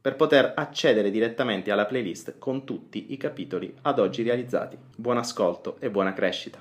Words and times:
per 0.00 0.16
poter 0.16 0.54
accedere 0.56 1.10
direttamente 1.10 1.70
alla 1.70 1.84
playlist 1.84 2.38
con 2.38 2.64
tutti 2.64 3.12
i 3.12 3.18
capitoli 3.18 3.74
ad 3.82 3.98
oggi 3.98 4.22
realizzati. 4.22 4.78
Buon 4.96 5.18
ascolto 5.18 5.76
e 5.78 5.90
buona 5.90 6.14
crescita. 6.14 6.58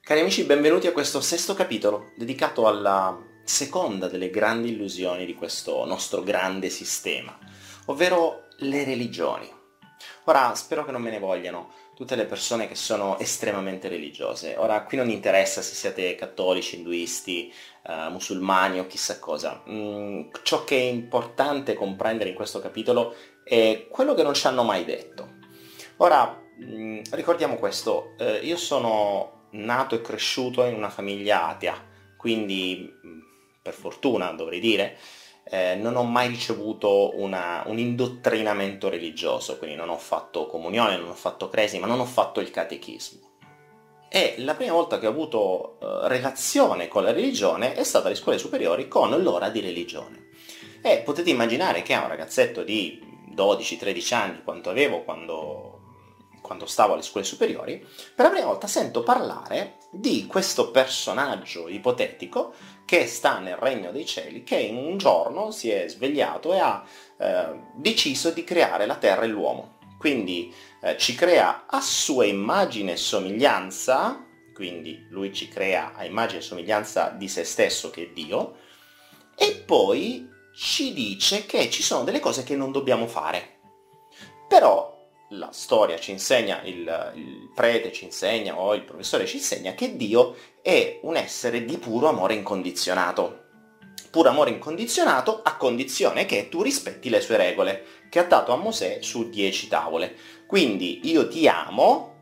Cari 0.00 0.20
amici, 0.20 0.44
benvenuti 0.44 0.86
a 0.86 0.92
questo 0.92 1.20
sesto 1.20 1.54
capitolo 1.54 2.12
dedicato 2.16 2.68
alla 2.68 3.18
seconda 3.42 4.06
delle 4.06 4.30
grandi 4.30 4.70
illusioni 4.70 5.26
di 5.26 5.34
questo 5.34 5.84
nostro 5.86 6.22
grande 6.22 6.68
sistema, 6.68 7.36
ovvero 7.86 8.48
le 8.58 8.84
religioni. 8.84 9.50
Ora, 10.26 10.54
spero 10.54 10.84
che 10.84 10.90
non 10.90 11.02
me 11.02 11.10
ne 11.10 11.18
vogliano 11.18 11.70
tutte 11.94 12.16
le 12.16 12.24
persone 12.24 12.66
che 12.66 12.74
sono 12.74 13.18
estremamente 13.18 13.88
religiose. 13.88 14.56
Ora, 14.56 14.82
qui 14.84 14.96
non 14.96 15.10
interessa 15.10 15.60
se 15.60 15.74
siete 15.74 16.14
cattolici, 16.14 16.76
induisti, 16.76 17.52
uh, 17.86 18.10
musulmani 18.10 18.78
o 18.78 18.86
chissà 18.86 19.18
cosa. 19.18 19.62
Mm, 19.68 20.28
ciò 20.42 20.64
che 20.64 20.78
è 20.78 20.82
importante 20.82 21.74
comprendere 21.74 22.30
in 22.30 22.34
questo 22.34 22.60
capitolo 22.60 23.14
è 23.44 23.86
quello 23.90 24.14
che 24.14 24.22
non 24.22 24.32
ci 24.32 24.46
hanno 24.46 24.62
mai 24.62 24.84
detto. 24.86 25.34
Ora, 25.98 26.42
mm, 26.62 27.00
ricordiamo 27.10 27.56
questo, 27.56 28.14
uh, 28.18 28.44
io 28.44 28.56
sono 28.56 29.48
nato 29.50 29.94
e 29.94 30.00
cresciuto 30.00 30.64
in 30.64 30.74
una 30.74 30.90
famiglia 30.90 31.48
atea, 31.48 31.76
quindi 32.16 32.90
mm, 33.06 33.20
per 33.60 33.74
fortuna 33.74 34.32
dovrei 34.32 34.58
dire, 34.58 34.96
eh, 35.44 35.74
non 35.76 35.96
ho 35.96 36.02
mai 36.04 36.28
ricevuto 36.28 37.12
una, 37.20 37.62
un 37.66 37.78
indottrinamento 37.78 38.88
religioso, 38.88 39.58
quindi 39.58 39.76
non 39.76 39.90
ho 39.90 39.98
fatto 39.98 40.46
comunione, 40.46 40.96
non 40.96 41.10
ho 41.10 41.14
fatto 41.14 41.48
cresima, 41.48 41.86
non 41.86 42.00
ho 42.00 42.06
fatto 42.06 42.40
il 42.40 42.50
catechismo. 42.50 43.32
E 44.08 44.36
la 44.38 44.54
prima 44.54 44.72
volta 44.72 44.98
che 44.98 45.06
ho 45.06 45.10
avuto 45.10 45.76
eh, 45.80 46.08
relazione 46.08 46.88
con 46.88 47.02
la 47.02 47.12
religione 47.12 47.74
è 47.74 47.82
stata 47.82 48.06
alle 48.06 48.14
scuole 48.14 48.38
superiori 48.38 48.88
con 48.88 49.10
l'ora 49.20 49.48
di 49.48 49.60
religione. 49.60 50.28
E 50.82 50.98
potete 50.98 51.30
immaginare 51.30 51.82
che 51.82 51.94
a 51.94 52.02
un 52.02 52.08
ragazzetto 52.08 52.62
di 52.62 53.02
12-13 53.34 54.14
anni, 54.14 54.42
quanto 54.44 54.70
avevo 54.70 55.02
quando, 55.02 55.80
quando 56.40 56.66
stavo 56.66 56.92
alle 56.92 57.02
scuole 57.02 57.26
superiori, 57.26 57.84
per 58.14 58.26
la 58.26 58.30
prima 58.30 58.46
volta 58.46 58.66
sento 58.66 59.02
parlare 59.02 59.78
di 59.90 60.26
questo 60.26 60.70
personaggio 60.70 61.68
ipotetico 61.68 62.54
che 62.84 63.06
sta 63.06 63.38
nel 63.38 63.56
regno 63.56 63.90
dei 63.90 64.06
cieli, 64.06 64.42
che 64.42 64.68
un 64.70 64.98
giorno 64.98 65.50
si 65.50 65.70
è 65.70 65.88
svegliato 65.88 66.52
e 66.52 66.58
ha 66.58 66.84
eh, 67.18 67.60
deciso 67.74 68.30
di 68.30 68.44
creare 68.44 68.86
la 68.86 68.96
terra 68.96 69.22
e 69.22 69.28
l'uomo. 69.28 69.78
Quindi 69.98 70.52
eh, 70.82 70.96
ci 70.98 71.14
crea 71.14 71.64
a 71.66 71.80
sua 71.80 72.26
immagine 72.26 72.92
e 72.92 72.96
somiglianza, 72.96 74.22
quindi 74.52 75.06
lui 75.10 75.32
ci 75.32 75.48
crea 75.48 75.94
a 75.94 76.04
immagine 76.04 76.40
e 76.40 76.42
somiglianza 76.42 77.08
di 77.08 77.28
se 77.28 77.44
stesso 77.44 77.90
che 77.90 78.02
è 78.02 78.08
Dio, 78.12 78.56
e 79.36 79.62
poi 79.64 80.28
ci 80.54 80.92
dice 80.92 81.46
che 81.46 81.70
ci 81.70 81.82
sono 81.82 82.04
delle 82.04 82.20
cose 82.20 82.44
che 82.44 82.54
non 82.54 82.70
dobbiamo 82.70 83.06
fare. 83.06 83.58
Però 84.46 84.93
la 85.30 85.50
storia 85.52 85.98
ci 85.98 86.10
insegna, 86.10 86.62
il, 86.64 87.12
il, 87.14 87.50
prete 87.54 87.92
ci 87.92 88.04
insegna 88.04 88.58
o 88.58 88.74
il 88.74 88.82
professore 88.82 89.26
ci 89.26 89.36
insegna 89.36 89.72
che 89.74 89.96
Dio 89.96 90.36
è 90.62 91.00
un 91.02 91.16
essere 91.16 91.64
di 91.64 91.78
puro 91.78 92.08
amore 92.08 92.34
incondizionato. 92.34 93.42
Puro 94.10 94.28
amore 94.28 94.50
incondizionato 94.50 95.40
a 95.42 95.56
condizione 95.56 96.24
che 96.24 96.48
tu 96.48 96.62
rispetti 96.62 97.08
le 97.08 97.20
sue 97.20 97.36
regole, 97.36 97.84
che 98.08 98.20
ha 98.20 98.24
dato 98.24 98.52
a 98.52 98.56
Mosè 98.56 98.98
su 99.02 99.28
dieci 99.28 99.66
tavole. 99.66 100.14
Quindi 100.46 101.00
io 101.04 101.26
ti 101.26 101.48
amo, 101.48 102.12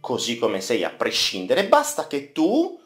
così 0.00 0.38
come 0.38 0.60
sei 0.62 0.84
a 0.84 0.90
prescindere, 0.90 1.66
basta 1.66 2.06
che 2.06 2.32
tu 2.32 2.80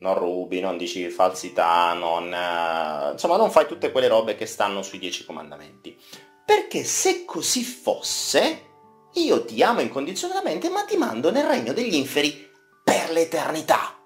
non 0.00 0.14
rubi, 0.14 0.60
non 0.60 0.76
dici 0.76 1.08
falsità, 1.10 1.92
non, 1.94 2.32
eh, 2.32 3.12
insomma 3.12 3.36
non 3.36 3.50
fai 3.50 3.66
tutte 3.66 3.90
quelle 3.90 4.06
robe 4.06 4.36
che 4.36 4.46
stanno 4.46 4.82
sui 4.82 4.98
dieci 4.98 5.24
comandamenti. 5.24 5.96
Perché 6.44 6.84
se 6.84 7.24
così 7.24 7.62
fosse, 7.62 8.67
io 9.14 9.44
ti 9.44 9.62
amo 9.62 9.80
incondizionatamente, 9.80 10.68
ma 10.68 10.84
ti 10.84 10.96
mando 10.96 11.30
nel 11.30 11.44
regno 11.44 11.72
degli 11.72 11.94
inferi 11.94 12.46
per 12.84 13.10
l'eternità. 13.10 13.96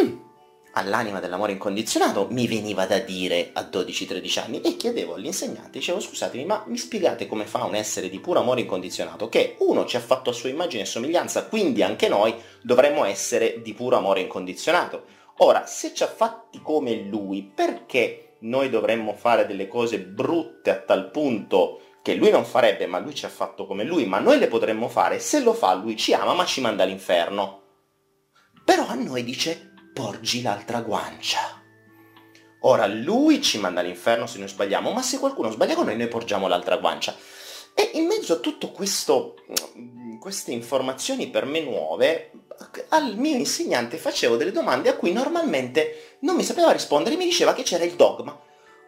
Mm. 0.00 0.16
All'anima 0.72 1.20
dell'amore 1.20 1.52
incondizionato 1.52 2.28
mi 2.30 2.46
veniva 2.46 2.86
da 2.86 2.98
dire 2.98 3.50
a 3.52 3.68
12-13 3.70 4.40
anni 4.40 4.60
e 4.62 4.76
chiedevo 4.76 5.14
all'insegnante, 5.14 5.78
dicevo 5.78 6.00
scusatemi, 6.00 6.44
ma 6.46 6.64
mi 6.66 6.78
spiegate 6.78 7.26
come 7.26 7.44
fa 7.44 7.64
un 7.64 7.74
essere 7.74 8.08
di 8.08 8.20
puro 8.20 8.40
amore 8.40 8.62
incondizionato 8.62 9.28
che 9.28 9.56
uno 9.58 9.84
ci 9.84 9.96
ha 9.96 10.00
fatto 10.00 10.30
a 10.30 10.32
sua 10.32 10.48
immagine 10.48 10.82
e 10.82 10.86
somiglianza, 10.86 11.46
quindi 11.46 11.82
anche 11.82 12.08
noi 12.08 12.34
dovremmo 12.62 13.04
essere 13.04 13.60
di 13.62 13.74
puro 13.74 13.96
amore 13.96 14.20
incondizionato. 14.20 15.04
Ora, 15.38 15.66
se 15.66 15.92
ci 15.94 16.02
ha 16.02 16.08
fatti 16.08 16.60
come 16.62 16.94
lui, 16.94 17.42
perché 17.42 18.36
noi 18.40 18.70
dovremmo 18.70 19.14
fare 19.14 19.46
delle 19.46 19.68
cose 19.68 20.00
brutte 20.00 20.70
a 20.70 20.76
tal 20.76 21.10
punto 21.10 21.80
che 22.02 22.14
lui 22.14 22.30
non 22.30 22.44
farebbe, 22.44 22.86
ma 22.86 22.98
lui 22.98 23.14
ci 23.14 23.24
ha 23.24 23.30
fatto 23.30 23.66
come 23.66 23.84
lui, 23.84 24.04
ma 24.06 24.18
noi 24.18 24.38
le 24.38 24.48
potremmo 24.48 24.88
fare, 24.88 25.20
se 25.20 25.40
lo 25.40 25.54
fa 25.54 25.72
lui 25.74 25.96
ci 25.96 26.12
ama 26.12 26.34
ma 26.34 26.44
ci 26.44 26.60
manda 26.60 26.82
all'inferno. 26.82 27.60
Però 28.64 28.86
a 28.86 28.94
noi 28.94 29.22
dice 29.22 29.72
porgi 29.94 30.42
l'altra 30.42 30.80
guancia. 30.80 31.60
Ora 32.62 32.86
lui 32.86 33.40
ci 33.42 33.58
manda 33.58 33.80
all'inferno 33.80 34.26
se 34.26 34.38
noi 34.38 34.48
sbagliamo, 34.48 34.92
ma 34.92 35.02
se 35.02 35.18
qualcuno 35.18 35.50
sbaglia 35.50 35.74
con 35.74 35.86
noi 35.86 35.96
noi 35.96 36.08
porgiamo 36.08 36.48
l'altra 36.48 36.76
guancia. 36.76 37.14
E 37.74 37.90
in 37.94 38.06
mezzo 38.06 38.34
a 38.34 38.36
tutto 38.36 38.70
questo, 38.70 39.36
queste 40.20 40.52
informazioni 40.52 41.28
per 41.28 41.44
me 41.44 41.60
nuove, 41.60 42.30
al 42.90 43.16
mio 43.16 43.36
insegnante 43.36 43.96
facevo 43.96 44.36
delle 44.36 44.52
domande 44.52 44.88
a 44.88 44.96
cui 44.96 45.12
normalmente 45.12 46.16
non 46.20 46.36
mi 46.36 46.44
sapeva 46.44 46.70
rispondere, 46.70 47.16
mi 47.16 47.24
diceva 47.24 47.54
che 47.54 47.62
c'era 47.62 47.84
il 47.84 47.94
dogma. 47.94 48.38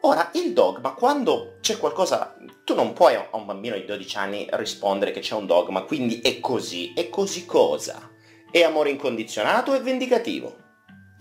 Ora, 0.06 0.31
il 0.34 0.53
dogma, 0.53 0.92
quando 0.92 1.56
c'è 1.62 1.78
qualcosa, 1.78 2.37
tu 2.62 2.75
non 2.75 2.92
puoi 2.92 3.15
a 3.15 3.28
un 3.32 3.47
bambino 3.47 3.75
di 3.75 3.87
12 3.87 4.16
anni 4.19 4.47
rispondere 4.50 5.12
che 5.12 5.20
c'è 5.20 5.34
un 5.34 5.47
dogma, 5.47 5.84
quindi 5.84 6.20
è 6.20 6.41
così, 6.41 6.92
è 6.94 7.09
così 7.09 7.47
cosa? 7.47 8.10
È 8.50 8.62
amore 8.62 8.91
incondizionato 8.91 9.72
e 9.72 9.81
vendicativo. 9.81 10.56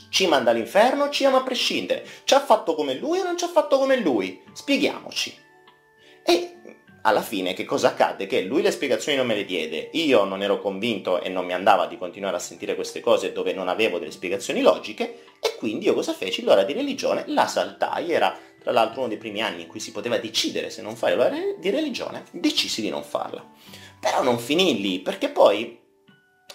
Ci 0.09 0.27
manda 0.27 0.51
all'inferno, 0.51 1.09
ci 1.09 1.23
ama 1.23 1.37
a 1.37 1.43
prescindere. 1.43 2.05
Ci 2.25 2.33
ha 2.33 2.41
fatto 2.41 2.75
come 2.75 2.95
lui 2.95 3.19
o 3.19 3.23
non 3.23 3.37
ci 3.37 3.45
ha 3.45 3.47
fatto 3.47 3.77
come 3.77 3.95
lui? 4.01 4.43
Spieghiamoci. 4.51 5.33
E 6.25 6.57
alla 7.03 7.21
fine 7.21 7.53
che 7.53 7.63
cosa 7.63 7.89
accadde? 7.89 8.27
Che 8.27 8.41
lui 8.41 8.61
le 8.61 8.71
spiegazioni 8.71 9.17
non 9.17 9.27
me 9.27 9.35
le 9.35 9.45
diede, 9.45 9.89
io 9.93 10.23
non 10.23 10.41
ero 10.41 10.59
convinto 10.59 11.21
e 11.21 11.29
non 11.29 11.45
mi 11.45 11.53
andava 11.53 11.85
di 11.85 11.97
continuare 11.97 12.35
a 12.35 12.39
sentire 12.39 12.75
queste 12.75 12.99
cose 12.99 13.31
dove 13.31 13.53
non 13.53 13.69
avevo 13.69 13.97
delle 13.97 14.11
spiegazioni 14.11 14.61
logiche 14.61 15.23
e 15.41 15.55
quindi 15.57 15.85
io 15.85 15.93
cosa 15.93 16.13
feci? 16.13 16.43
L'ora 16.43 16.63
di 16.63 16.73
religione 16.73 17.25
la 17.27 17.47
saltai, 17.47 18.11
era 18.11 18.37
tra 18.63 18.71
l'altro 18.71 19.01
uno 19.01 19.09
dei 19.09 19.17
primi 19.17 19.41
anni 19.41 19.63
in 19.63 19.67
cui 19.67 19.79
si 19.79 19.91
poteva 19.91 20.17
decidere 20.17 20.69
se 20.69 20.81
non 20.81 20.95
fare 20.95 21.15
l'ora 21.15 21.35
di 21.57 21.69
religione, 21.69 22.23
decisi 22.31 22.81
di 22.81 22.89
non 22.89 23.03
farla. 23.03 23.45
Però 23.99 24.23
non 24.23 24.39
finì 24.39 24.81
lì, 24.81 24.99
perché 24.99 25.29
poi 25.29 25.81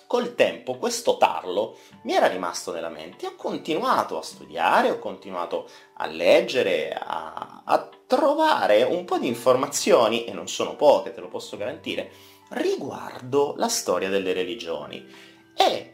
col 0.06 0.34
tempo 0.34 0.78
questo 0.78 1.18
tarlo 1.18 1.78
mi 2.04 2.14
era 2.14 2.26
rimasto 2.26 2.72
nella 2.72 2.88
mente, 2.88 3.26
ho 3.26 3.34
continuato 3.36 4.18
a 4.18 4.22
studiare, 4.22 4.90
ho 4.90 4.98
continuato 4.98 5.68
a 5.96 6.06
leggere, 6.06 6.92
a, 6.92 7.62
a 7.64 7.88
trovare 8.06 8.82
un 8.84 9.04
po' 9.04 9.18
di 9.18 9.26
informazioni, 9.26 10.24
e 10.24 10.32
non 10.32 10.48
sono 10.48 10.76
poche, 10.76 11.12
te 11.12 11.20
lo 11.20 11.28
posso 11.28 11.58
garantire, 11.58 12.10
riguardo 12.50 13.54
la 13.58 13.68
storia 13.68 14.08
delle 14.08 14.32
religioni. 14.32 15.06
E 15.54 15.92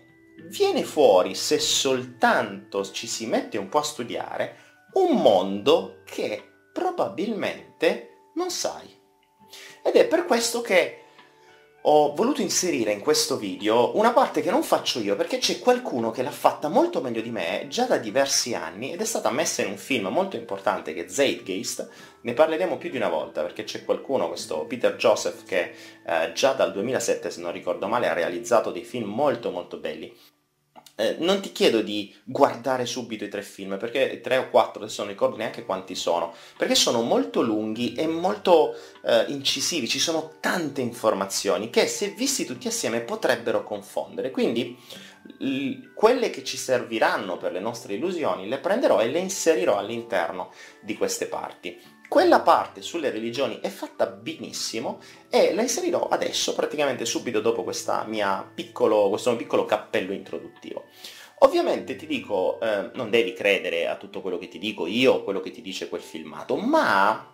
viene 0.48 0.84
fuori, 0.84 1.34
se 1.34 1.58
soltanto 1.58 2.88
ci 2.90 3.08
si 3.08 3.26
mette 3.26 3.58
un 3.58 3.68
po' 3.68 3.78
a 3.78 3.82
studiare, 3.82 4.58
un 4.94 5.20
mondo 5.20 6.02
che 6.04 6.42
probabilmente 6.72 8.30
non 8.34 8.50
sai. 8.50 9.02
Ed 9.82 9.94
è 9.94 10.06
per 10.06 10.24
questo 10.24 10.60
che 10.60 11.04
ho 11.86 12.14
voluto 12.14 12.40
inserire 12.40 12.92
in 12.92 13.00
questo 13.00 13.36
video 13.36 13.98
una 13.98 14.14
parte 14.14 14.40
che 14.40 14.50
non 14.50 14.62
faccio 14.62 15.00
io 15.00 15.16
perché 15.16 15.36
c'è 15.36 15.58
qualcuno 15.58 16.10
che 16.10 16.22
l'ha 16.22 16.30
fatta 16.30 16.68
molto 16.68 17.02
meglio 17.02 17.20
di 17.20 17.30
me 17.30 17.66
già 17.68 17.84
da 17.84 17.98
diversi 17.98 18.54
anni 18.54 18.90
ed 18.90 19.02
è 19.02 19.04
stata 19.04 19.30
messa 19.30 19.60
in 19.60 19.68
un 19.68 19.76
film 19.76 20.06
molto 20.06 20.36
importante 20.36 20.94
che 20.94 21.04
è 21.04 21.08
Zeitgeist, 21.08 21.86
ne 22.22 22.32
parleremo 22.32 22.78
più 22.78 22.88
di 22.88 22.96
una 22.96 23.10
volta 23.10 23.42
perché 23.42 23.64
c'è 23.64 23.84
qualcuno, 23.84 24.28
questo 24.28 24.64
Peter 24.64 24.96
Joseph, 24.96 25.44
che 25.44 25.74
eh, 26.06 26.32
già 26.32 26.52
dal 26.54 26.72
2007 26.72 27.30
se 27.30 27.42
non 27.42 27.52
ricordo 27.52 27.86
male 27.86 28.08
ha 28.08 28.14
realizzato 28.14 28.70
dei 28.70 28.84
film 28.84 29.10
molto 29.10 29.50
molto 29.50 29.76
belli 29.76 30.10
eh, 30.96 31.16
non 31.18 31.40
ti 31.40 31.52
chiedo 31.52 31.80
di 31.80 32.14
guardare 32.24 32.86
subito 32.86 33.24
i 33.24 33.28
tre 33.28 33.42
film, 33.42 33.78
perché 33.78 34.20
tre 34.20 34.36
o 34.36 34.50
quattro, 34.50 34.82
adesso 34.82 35.02
non 35.02 35.10
ricordo 35.10 35.36
neanche 35.36 35.64
quanti 35.64 35.94
sono, 35.94 36.32
perché 36.56 36.74
sono 36.74 37.02
molto 37.02 37.40
lunghi 37.40 37.94
e 37.94 38.06
molto 38.06 38.76
eh, 39.04 39.24
incisivi, 39.28 39.88
ci 39.88 39.98
sono 39.98 40.34
tante 40.40 40.80
informazioni 40.80 41.70
che 41.70 41.86
se 41.86 42.10
visti 42.10 42.44
tutti 42.44 42.68
assieme 42.68 43.00
potrebbero 43.00 43.64
confondere. 43.64 44.30
Quindi 44.30 44.78
l- 45.38 45.92
quelle 45.94 46.30
che 46.30 46.44
ci 46.44 46.56
serviranno 46.56 47.36
per 47.38 47.52
le 47.52 47.60
nostre 47.60 47.94
illusioni 47.94 48.48
le 48.48 48.58
prenderò 48.58 49.00
e 49.00 49.08
le 49.08 49.18
inserirò 49.18 49.76
all'interno 49.76 50.52
di 50.80 50.96
queste 50.96 51.26
parti. 51.26 51.93
Quella 52.08 52.40
parte 52.40 52.82
sulle 52.82 53.10
religioni 53.10 53.58
è 53.60 53.68
fatta 53.68 54.06
benissimo 54.06 55.00
e 55.28 55.52
la 55.54 55.62
inserirò 55.62 56.08
adesso, 56.08 56.54
praticamente 56.54 57.04
subito 57.04 57.40
dopo 57.40 57.64
piccolo, 58.54 59.08
questo 59.08 59.30
mio 59.30 59.38
piccolo 59.38 59.64
cappello 59.64 60.12
introduttivo. 60.12 60.84
Ovviamente 61.38 61.96
ti 61.96 62.06
dico, 62.06 62.60
eh, 62.60 62.90
non 62.94 63.10
devi 63.10 63.32
credere 63.32 63.88
a 63.88 63.96
tutto 63.96 64.20
quello 64.20 64.38
che 64.38 64.48
ti 64.48 64.58
dico 64.58 64.86
io 64.86 65.24
quello 65.24 65.40
che 65.40 65.50
ti 65.50 65.60
dice 65.60 65.88
quel 65.88 66.00
filmato, 66.00 66.56
ma 66.56 67.32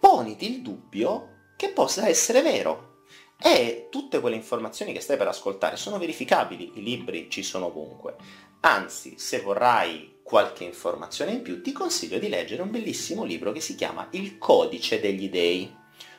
poniti 0.00 0.50
il 0.50 0.62
dubbio 0.62 1.52
che 1.56 1.70
possa 1.70 2.08
essere 2.08 2.42
vero. 2.42 3.04
E 3.40 3.86
tutte 3.88 4.18
quelle 4.20 4.34
informazioni 4.34 4.92
che 4.92 5.00
stai 5.00 5.16
per 5.16 5.28
ascoltare 5.28 5.76
sono 5.76 5.98
verificabili, 5.98 6.72
i 6.74 6.82
libri 6.82 7.30
ci 7.30 7.44
sono 7.44 7.66
ovunque. 7.66 8.16
Anzi, 8.60 9.16
se 9.16 9.40
vorrai 9.40 10.17
qualche 10.28 10.62
informazione 10.62 11.32
in 11.32 11.40
più, 11.40 11.62
ti 11.62 11.72
consiglio 11.72 12.18
di 12.18 12.28
leggere 12.28 12.60
un 12.60 12.70
bellissimo 12.70 13.24
libro 13.24 13.50
che 13.50 13.60
si 13.60 13.74
chiama 13.74 14.08
Il 14.10 14.36
codice 14.36 15.00
degli 15.00 15.30
dei, 15.30 15.74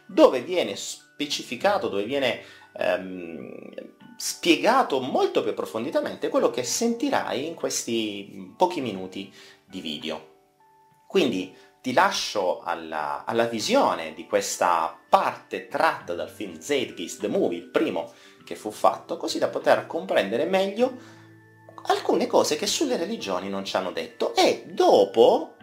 dove 0.07 0.41
viene 0.41 0.75
specificato, 0.75 1.89
dove 1.89 2.06
viene 2.06 2.41
ehm, 2.75 3.71
spiegato 4.17 5.00
molto 5.00 5.44
più 5.44 5.51
approfonditamente 5.51 6.29
quello 6.29 6.50
che 6.50 6.63
sentirai 6.63 7.45
in 7.45 7.53
questi 7.53 8.51
pochi 8.57 8.81
minuti 8.81 9.31
di 9.63 9.79
video. 9.79 10.38
Quindi 11.06 11.56
ti 11.79 11.94
lascio 11.94 12.61
alla, 12.61 13.25
alla 13.25 13.45
visione 13.45 14.15
di 14.15 14.25
questa 14.25 15.00
parte 15.07 15.67
tratta 15.67 16.15
dal 16.15 16.31
film 16.31 16.57
Zeitgeist 16.57 17.19
The 17.19 17.27
Movie, 17.27 17.59
il 17.59 17.69
primo 17.69 18.11
che 18.44 18.56
fu 18.56 18.71
fatto, 18.71 19.17
così 19.17 19.38
da 19.38 19.50
poter 19.50 19.85
comprendere 19.85 20.45
meglio 20.45 21.19
alcune 21.89 22.27
cose 22.27 22.56
che 22.56 22.68
sulle 22.68 22.97
religioni 22.97 23.50
non 23.50 23.65
ci 23.65 23.75
hanno 23.75 23.91
detto 23.91 24.36
e 24.36 24.65
dopo 24.68 25.56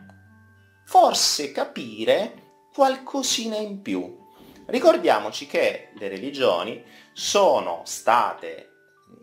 forse 0.84 1.52
capire 1.52 2.68
qualcosina 2.72 3.56
in 3.56 3.80
più. 3.80 4.24
Ricordiamoci 4.66 5.46
che 5.46 5.90
le 5.96 6.08
religioni 6.08 6.82
sono 7.12 7.82
state 7.84 8.70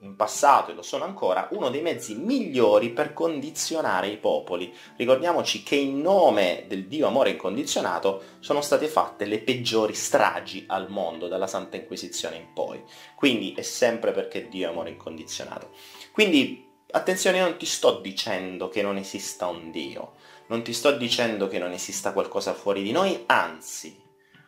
in 0.01 0.15
passato 0.15 0.71
e 0.71 0.73
lo 0.73 0.81
sono 0.81 1.03
ancora 1.03 1.50
uno 1.51 1.69
dei 1.69 1.81
mezzi 1.81 2.15
migliori 2.15 2.91
per 2.91 3.13
condizionare 3.13 4.07
i 4.07 4.17
popoli. 4.17 4.73
Ricordiamoci 4.95 5.61
che 5.61 5.75
in 5.75 5.99
nome 5.99 6.65
del 6.67 6.88
Dio 6.88 7.07
amore 7.07 7.31
incondizionato 7.31 8.23
sono 8.39 8.61
state 8.61 8.88
fatte 8.88 9.25
le 9.25 9.39
peggiori 9.39 9.94
stragi 9.94 10.63
al 10.67 10.89
mondo 10.89 11.27
dalla 11.27 11.47
Santa 11.47 11.75
Inquisizione 11.75 12.38
in 12.38 12.53
poi. 12.53 12.81
Quindi 13.15 13.53
è 13.53 13.61
sempre 13.61 14.13
perché 14.13 14.47
Dio 14.47 14.67
è 14.67 14.71
amore 14.71 14.91
incondizionato. 14.91 15.71
Quindi 16.13 16.71
Attenzione, 16.95 17.40
non 17.40 17.57
ti 17.57 17.66
sto 17.66 18.00
dicendo 18.01 18.69
che 18.69 18.84
non 18.84 18.98
esista 18.98 19.48
un 19.48 19.72
Dio, 19.72 20.13
non 20.50 20.62
ti 20.62 20.74
sto 20.74 20.92
dicendo 20.92 21.48
che 21.48 21.57
non 21.57 21.72
esista 21.72 22.13
qualcosa 22.13 22.54
fuori 22.54 22.84
di 22.84 22.92
noi, 22.92 23.24
anzi, 23.25 24.00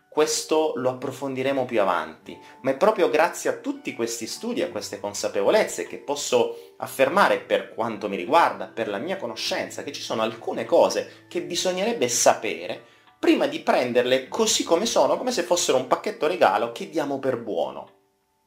questo 0.08 0.74
lo 0.76 0.92
approfondiremo 0.92 1.66
più 1.66 1.82
avanti, 1.82 2.40
ma 2.62 2.70
è 2.70 2.78
proprio 2.78 3.10
grazie 3.10 3.50
a 3.50 3.58
tutti 3.58 3.96
questi 3.96 4.28
studi, 4.28 4.62
a 4.62 4.70
queste 4.70 5.00
consapevolezze 5.00 5.88
che 5.88 5.98
posso 5.98 6.76
affermare 6.78 7.40
per 7.40 7.74
quanto 7.74 8.08
mi 8.08 8.16
riguarda, 8.16 8.68
per 8.68 8.90
la 8.90 9.00
mia 9.00 9.18
conoscenza, 9.18 9.82
che 9.82 9.92
ci 9.92 10.04
sono 10.04 10.22
alcune 10.22 10.66
cose 10.66 11.26
che 11.28 11.42
bisognerebbe 11.42 12.08
sapere 12.08 12.80
prima 13.18 13.48
di 13.48 13.62
prenderle 13.62 14.28
così 14.28 14.64
come 14.64 14.86
sono, 14.86 15.18
come 15.18 15.32
se 15.32 15.42
fossero 15.42 15.80
un 15.80 15.88
pacchetto 15.88 16.28
regalo 16.28 16.72
che 16.72 16.92
diamo 16.92 17.18
per 17.18 17.40
buono. 17.40 17.90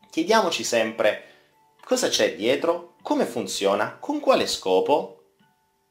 Chiediamoci 0.08 0.62
sempre 0.62 1.24
cosa 1.84 2.08
c'è 2.08 2.36
dietro, 2.36 2.87
come 3.08 3.24
funziona? 3.24 3.96
Con 3.98 4.20
quale 4.20 4.46
scopo? 4.46 5.30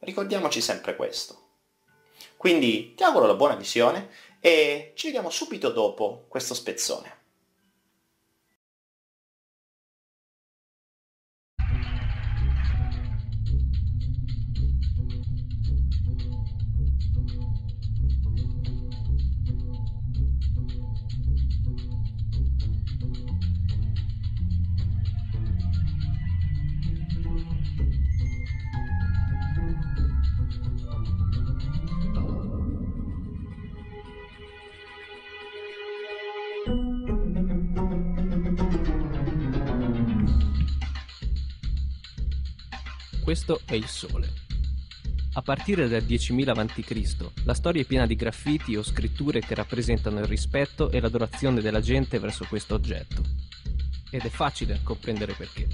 Ricordiamoci 0.02 0.62
sempre 0.62 0.96
questo. 0.96 1.46
Quindi 2.38 2.94
ti 2.94 3.02
auguro 3.02 3.26
la 3.26 3.34
buona 3.34 3.56
visione 3.56 4.12
e 4.40 4.92
ci 4.96 5.08
vediamo 5.08 5.32
subito 5.32 5.72
dopo 5.72 6.26
questo 6.28 6.54
spezzone. 6.54 7.17
Questo 43.28 43.60
è 43.66 43.74
il 43.74 43.88
Sole. 43.88 44.32
A 45.34 45.42
partire 45.42 45.90
dal 45.90 46.02
10.000 46.02 46.58
a.C., 46.58 47.44
la 47.44 47.54
storia 47.54 47.82
è 47.82 47.86
piena 47.86 48.06
di 48.06 48.16
graffiti 48.16 48.78
o 48.78 48.82
scritture 48.82 49.42
che 49.42 49.54
rappresentano 49.54 50.20
il 50.20 50.28
rispetto 50.28 50.90
e 50.90 51.02
l'adorazione 51.02 51.60
della 51.60 51.82
gente 51.82 52.20
verso 52.20 52.46
questo 52.48 52.76
oggetto. 52.76 53.22
Ed 54.12 54.22
è 54.22 54.30
facile 54.30 54.80
comprendere 54.82 55.34
perché. 55.34 55.68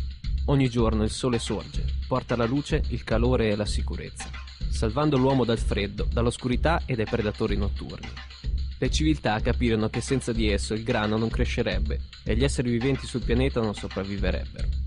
Ogni 0.46 0.68
giorno 0.68 1.04
il 1.04 1.12
sole 1.12 1.38
sorge, 1.38 1.86
porta 2.08 2.36
la 2.36 2.48
luce, 2.48 2.82
il 2.88 3.04
calore 3.04 3.52
e 3.52 3.56
la 3.56 3.68
sicurezza, 3.68 4.32
salvando 4.72 5.18
l'uomo 5.18 5.46
dal 5.46 5.60
freddo, 5.60 6.08
dall'oscurità 6.12 6.82
e 6.88 6.96
dai 6.96 7.06
predatori 7.06 7.56
notturni. 7.56 8.10
Le 8.80 8.90
civiltà 8.90 9.40
capirono 9.42 9.90
che 9.90 10.02
senza 10.02 10.34
di 10.34 10.50
esso 10.50 10.74
il 10.74 10.82
grano 10.82 11.18
non 11.18 11.30
crescerebbe 11.30 12.00
e 12.24 12.36
gli 12.36 12.44
esseri 12.44 12.72
viventi 12.72 13.06
sul 13.06 13.22
pianeta 13.22 13.62
non 13.62 13.76
sopravviverebbero. 13.76 14.83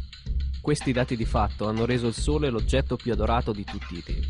Questi 0.66 0.90
dati 0.90 1.14
di 1.14 1.25
fatto 1.25 1.68
hanno 1.68 1.87
reso 1.87 2.08
il 2.08 2.12
Sole 2.12 2.50
l'oggetto 2.50 2.96
più 2.96 3.12
adorato 3.12 3.52
di 3.52 3.62
tutti 3.62 3.99
i 3.99 4.02
tempi. 4.02 4.26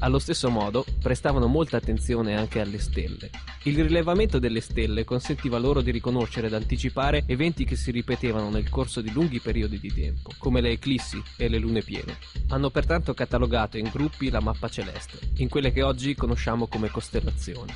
Allo 0.00 0.18
stesso 0.18 0.50
modo, 0.50 0.84
prestavano 1.00 1.46
molta 1.46 1.76
attenzione 1.76 2.36
anche 2.36 2.58
alle 2.58 2.80
stelle. 2.80 3.30
Il 3.62 3.80
rilevamento 3.80 4.40
delle 4.40 4.60
stelle 4.60 5.04
consentiva 5.04 5.58
loro 5.58 5.80
di 5.80 5.92
riconoscere 5.92 6.48
ed 6.48 6.54
anticipare 6.54 7.22
eventi 7.26 7.64
che 7.64 7.76
si 7.76 7.92
ripetevano 7.92 8.50
nel 8.50 8.68
corso 8.68 9.00
di 9.00 9.12
lunghi 9.12 9.38
periodi 9.38 9.78
di 9.78 9.92
tempo, 9.94 10.32
come 10.38 10.60
le 10.60 10.70
eclissi 10.70 11.22
e 11.36 11.48
le 11.48 11.58
lune 11.58 11.82
piene. 11.82 12.18
Hanno 12.48 12.70
pertanto 12.70 13.14
catalogato 13.14 13.78
in 13.78 13.88
gruppi 13.92 14.28
la 14.28 14.40
mappa 14.40 14.68
celeste, 14.68 15.20
in 15.36 15.48
quelle 15.48 15.70
che 15.70 15.84
oggi 15.84 16.16
conosciamo 16.16 16.66
come 16.66 16.90
costellazioni. 16.90 17.72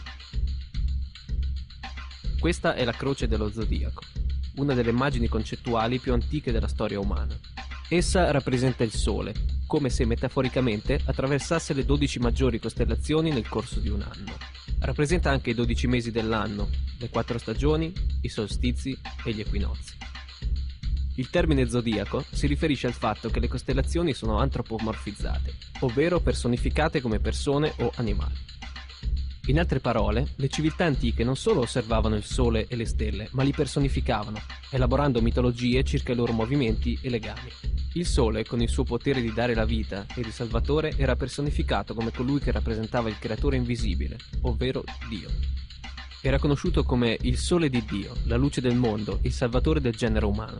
Questa 2.40 2.74
è 2.74 2.84
la 2.84 2.92
croce 2.92 3.28
dello 3.28 3.52
zodiaco, 3.52 4.02
una 4.56 4.74
delle 4.74 4.90
immagini 4.90 5.28
concettuali 5.28 5.98
più 5.98 6.12
antiche 6.12 6.52
della 6.52 6.68
storia 6.68 7.00
umana. 7.00 7.38
Essa 7.88 8.30
rappresenta 8.30 8.84
il 8.84 8.92
Sole, 8.92 9.32
come 9.66 9.90
se 9.90 10.04
metaforicamente 10.04 11.00
attraversasse 11.04 11.72
le 11.72 11.84
12 11.84 12.18
maggiori 12.18 12.58
costellazioni 12.58 13.30
nel 13.30 13.48
corso 13.48 13.78
di 13.80 13.88
un 13.88 14.02
anno. 14.02 14.36
Rappresenta 14.80 15.30
anche 15.30 15.50
i 15.50 15.54
12 15.54 15.86
mesi 15.86 16.10
dell'anno, 16.10 16.68
le 16.98 17.08
quattro 17.08 17.38
stagioni, 17.38 17.92
i 18.22 18.28
solstizi 18.28 18.98
e 19.24 19.32
gli 19.32 19.40
equinozi. 19.40 19.94
Il 21.16 21.30
termine 21.30 21.68
zodiaco 21.68 22.24
si 22.30 22.46
riferisce 22.46 22.86
al 22.86 22.92
fatto 22.92 23.30
che 23.30 23.40
le 23.40 23.48
costellazioni 23.48 24.12
sono 24.12 24.38
antropomorfizzate, 24.38 25.54
ovvero 25.80 26.20
personificate 26.20 27.00
come 27.00 27.20
persone 27.20 27.72
o 27.78 27.90
animali. 27.96 28.34
In 29.48 29.60
altre 29.60 29.78
parole, 29.78 30.32
le 30.36 30.48
civiltà 30.48 30.86
antiche 30.86 31.22
non 31.22 31.36
solo 31.36 31.60
osservavano 31.60 32.16
il 32.16 32.24
Sole 32.24 32.66
e 32.66 32.74
le 32.74 32.84
stelle, 32.84 33.28
ma 33.30 33.44
li 33.44 33.52
personificavano, 33.52 34.40
elaborando 34.70 35.22
mitologie 35.22 35.84
circa 35.84 36.10
i 36.10 36.16
loro 36.16 36.32
movimenti 36.32 36.98
e 37.00 37.08
legami. 37.08 37.48
Il 37.92 38.06
Sole, 38.06 38.44
con 38.44 38.60
il 38.60 38.68
suo 38.68 38.82
potere 38.82 39.20
di 39.20 39.32
dare 39.32 39.54
la 39.54 39.64
vita 39.64 40.04
e 40.16 40.22
di 40.22 40.32
Salvatore, 40.32 40.94
era 40.96 41.14
personificato 41.14 41.94
come 41.94 42.10
colui 42.10 42.40
che 42.40 42.50
rappresentava 42.50 43.08
il 43.08 43.20
creatore 43.20 43.56
invisibile, 43.56 44.16
ovvero 44.42 44.82
Dio. 45.08 45.30
Era 46.20 46.40
conosciuto 46.40 46.82
come 46.82 47.16
il 47.20 47.38
Sole 47.38 47.68
di 47.68 47.84
Dio, 47.88 48.14
la 48.24 48.36
luce 48.36 48.60
del 48.60 48.74
mondo, 48.74 49.20
il 49.22 49.32
salvatore 49.32 49.80
del 49.80 49.94
genere 49.94 50.26
umano. 50.26 50.58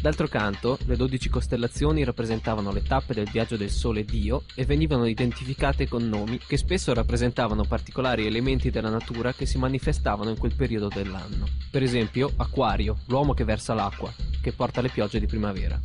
D'altro 0.00 0.28
canto, 0.28 0.78
le 0.86 0.94
dodici 0.94 1.28
costellazioni 1.28 2.04
rappresentavano 2.04 2.70
le 2.70 2.82
tappe 2.82 3.14
del 3.14 3.28
viaggio 3.28 3.56
del 3.56 3.68
Sole 3.70 4.04
Dio 4.04 4.44
e 4.54 4.64
venivano 4.64 5.06
identificate 5.06 5.88
con 5.88 6.08
nomi 6.08 6.38
che 6.38 6.56
spesso 6.56 6.94
rappresentavano 6.94 7.64
particolari 7.64 8.24
elementi 8.24 8.70
della 8.70 8.90
natura 8.90 9.32
che 9.32 9.44
si 9.44 9.58
manifestavano 9.58 10.30
in 10.30 10.38
quel 10.38 10.54
periodo 10.54 10.86
dell'anno. 10.86 11.48
Per 11.68 11.82
esempio, 11.82 12.32
Aquario, 12.36 12.98
l'uomo 13.06 13.34
che 13.34 13.42
versa 13.42 13.74
l'acqua, 13.74 14.12
che 14.40 14.52
porta 14.52 14.80
le 14.80 14.90
piogge 14.90 15.18
di 15.18 15.26
primavera. 15.26 15.80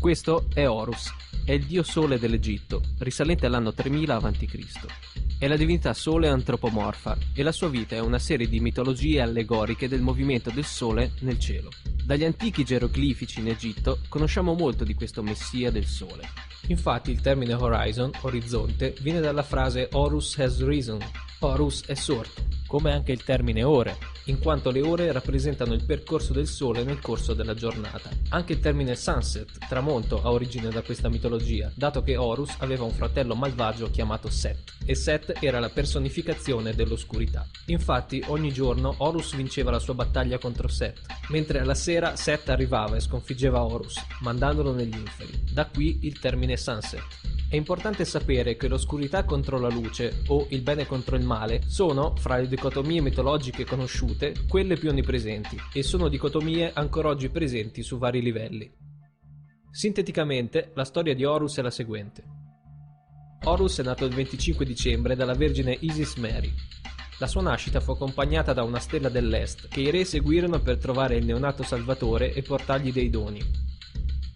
Questo 0.00 0.46
è 0.52 0.68
Horus, 0.68 1.12
è 1.48 1.52
il 1.52 1.64
dio 1.64 1.82
sole 1.82 2.18
dell'Egitto, 2.18 2.82
risalente 2.98 3.46
all'anno 3.46 3.72
3000 3.72 4.16
a.C. 4.16 4.58
È 5.38 5.48
la 5.48 5.56
divinità 5.56 5.94
sole 5.94 6.28
antropomorfa 6.28 7.16
e 7.32 7.42
la 7.42 7.52
sua 7.52 7.70
vita 7.70 7.96
è 7.96 8.00
una 8.00 8.18
serie 8.18 8.46
di 8.46 8.60
mitologie 8.60 9.22
allegoriche 9.22 9.88
del 9.88 10.02
movimento 10.02 10.50
del 10.50 10.66
sole 10.66 11.12
nel 11.20 11.38
cielo. 11.38 11.70
Dagli 12.04 12.24
antichi 12.24 12.64
geroglifici 12.64 13.40
in 13.40 13.48
Egitto 13.48 14.00
conosciamo 14.10 14.52
molto 14.52 14.84
di 14.84 14.92
questo 14.92 15.22
messia 15.22 15.70
del 15.70 15.86
sole. 15.86 16.28
Infatti 16.66 17.10
il 17.10 17.22
termine 17.22 17.54
horizon, 17.54 18.10
orizzonte, 18.20 18.94
viene 19.00 19.20
dalla 19.20 19.42
frase 19.42 19.88
Horus 19.92 20.38
has 20.40 20.62
risen, 20.62 20.98
Horus 21.38 21.86
è 21.86 21.94
sorto, 21.94 22.42
come 22.68 22.92
anche 22.92 23.12
il 23.12 23.24
termine 23.24 23.64
ore, 23.64 23.96
in 24.24 24.38
quanto 24.38 24.70
le 24.70 24.82
ore 24.82 25.10
rappresentano 25.10 25.72
il 25.72 25.84
percorso 25.84 26.34
del 26.34 26.46
sole 26.46 26.84
nel 26.84 27.00
corso 27.00 27.32
della 27.32 27.54
giornata. 27.54 28.10
Anche 28.28 28.52
il 28.52 28.60
termine 28.60 28.94
sunset, 28.94 29.66
tramonto, 29.68 30.22
ha 30.22 30.30
origine 30.30 30.68
da 30.68 30.82
questa 30.82 31.08
mitologia, 31.08 31.72
dato 31.74 32.02
che 32.02 32.18
Horus 32.18 32.56
aveva 32.58 32.84
un 32.84 32.92
fratello 32.92 33.34
malvagio 33.34 33.90
chiamato 33.90 34.28
Set, 34.28 34.74
e 34.84 34.94
Set 34.94 35.38
era 35.40 35.58
la 35.58 35.70
personificazione 35.70 36.74
dell'oscurità. 36.74 37.46
Infatti, 37.66 38.22
ogni 38.26 38.52
giorno 38.52 38.94
Horus 38.98 39.34
vinceva 39.34 39.70
la 39.70 39.78
sua 39.78 39.94
battaglia 39.94 40.38
contro 40.38 40.68
Set, 40.68 41.00
mentre 41.28 41.60
alla 41.60 41.74
sera 41.74 42.16
Set 42.16 42.50
arrivava 42.50 42.96
e 42.96 43.00
sconfiggeva 43.00 43.64
Horus, 43.64 43.96
mandandolo 44.20 44.74
negli 44.74 44.96
inferi. 44.96 45.42
Da 45.50 45.64
qui 45.64 46.00
il 46.02 46.18
termine 46.18 46.58
sunset. 46.58 47.02
È 47.50 47.56
importante 47.56 48.04
sapere 48.04 48.58
che 48.58 48.68
l'oscurità 48.68 49.24
contro 49.24 49.58
la 49.58 49.70
luce 49.70 50.20
o 50.26 50.48
il 50.50 50.60
bene 50.60 50.86
contro 50.86 51.16
il 51.16 51.24
male 51.24 51.62
sono, 51.66 52.14
fra 52.14 52.36
le 52.36 52.46
dicotomie 52.58 53.00
mitologiche 53.00 53.64
conosciute, 53.64 54.34
quelle 54.48 54.76
più 54.76 54.88
onnipresenti 54.88 55.56
e 55.72 55.84
sono 55.84 56.08
dicotomie 56.08 56.72
ancora 56.72 57.08
oggi 57.08 57.28
presenti 57.28 57.84
su 57.84 57.98
vari 57.98 58.20
livelli. 58.20 58.68
Sinteticamente, 59.70 60.72
la 60.74 60.82
storia 60.82 61.14
di 61.14 61.24
Horus 61.24 61.58
è 61.58 61.62
la 61.62 61.70
seguente. 61.70 62.24
Horus 63.44 63.78
è 63.78 63.84
nato 63.84 64.04
il 64.04 64.12
25 64.12 64.64
dicembre 64.64 65.14
dalla 65.14 65.34
vergine 65.34 65.76
Isis 65.78 66.16
Mary. 66.16 66.52
La 67.20 67.28
sua 67.28 67.42
nascita 67.42 67.78
fu 67.78 67.92
accompagnata 67.92 68.52
da 68.52 68.64
una 68.64 68.80
stella 68.80 69.08
dell'est 69.08 69.68
che 69.68 69.80
i 69.80 69.92
re 69.92 70.04
seguirono 70.04 70.58
per 70.58 70.78
trovare 70.78 71.14
il 71.14 71.24
neonato 71.24 71.62
Salvatore 71.62 72.32
e 72.32 72.42
portargli 72.42 72.92
dei 72.92 73.08
doni. 73.08 73.67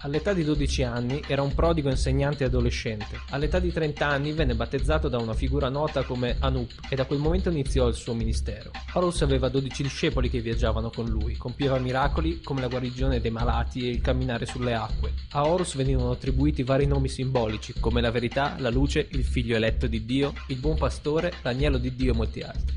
All'età 0.05 0.33
di 0.33 0.43
12 0.43 0.83
anni 0.83 1.23
era 1.29 1.43
un 1.43 1.55
prodigo 1.55 1.89
insegnante 1.89 2.43
adolescente. 2.43 3.21
All'età 3.31 3.61
di 3.61 3.73
30 3.73 4.05
anni 4.05 4.33
venne 4.33 4.57
battezzato 4.57 5.09
da 5.09 5.19
una 5.19 5.33
figura 5.33 5.69
nota 5.69 6.03
come 6.03 6.37
Anup 6.41 6.73
e 6.89 6.97
da 6.97 7.05
quel 7.05 7.21
momento 7.21 7.51
iniziò 7.51 7.87
il 7.87 7.95
suo 7.95 8.13
ministero. 8.13 8.73
Horus 8.95 9.23
aveva 9.23 9.49
12 9.49 9.85
discepoli 9.85 10.29
che 10.29 10.41
viaggiavano 10.41 10.91
con 10.91 11.07
lui, 11.07 11.37
compieva 11.37 11.79
miracoli 11.79 12.41
come 12.43 12.61
la 12.61 12.67
guarigione 12.67 13.21
dei 13.21 13.31
malati 13.31 13.87
e 13.87 13.91
il 13.91 14.01
camminare 14.01 14.45
sulle 14.45 14.75
acque. 14.75 15.13
A 15.31 15.47
Horus 15.47 15.77
venivano 15.77 16.11
attribuiti 16.11 16.65
vari 16.65 16.87
nomi 16.87 17.09
simbolici 17.09 17.75
come 17.79 18.01
la 18.01 18.11
verità, 18.11 18.57
la 18.59 18.71
luce, 18.71 19.07
il 19.09 19.23
figlio 19.23 19.55
eletto 19.55 19.87
di 19.87 20.05
Dio, 20.05 20.33
il 20.49 20.59
buon 20.59 20.77
pastore, 20.77 21.33
l'agnello 21.43 21.79
di 21.79 21.95
Dio 21.95 22.13
e 22.13 22.17
molti 22.17 22.41
altri. 22.41 22.77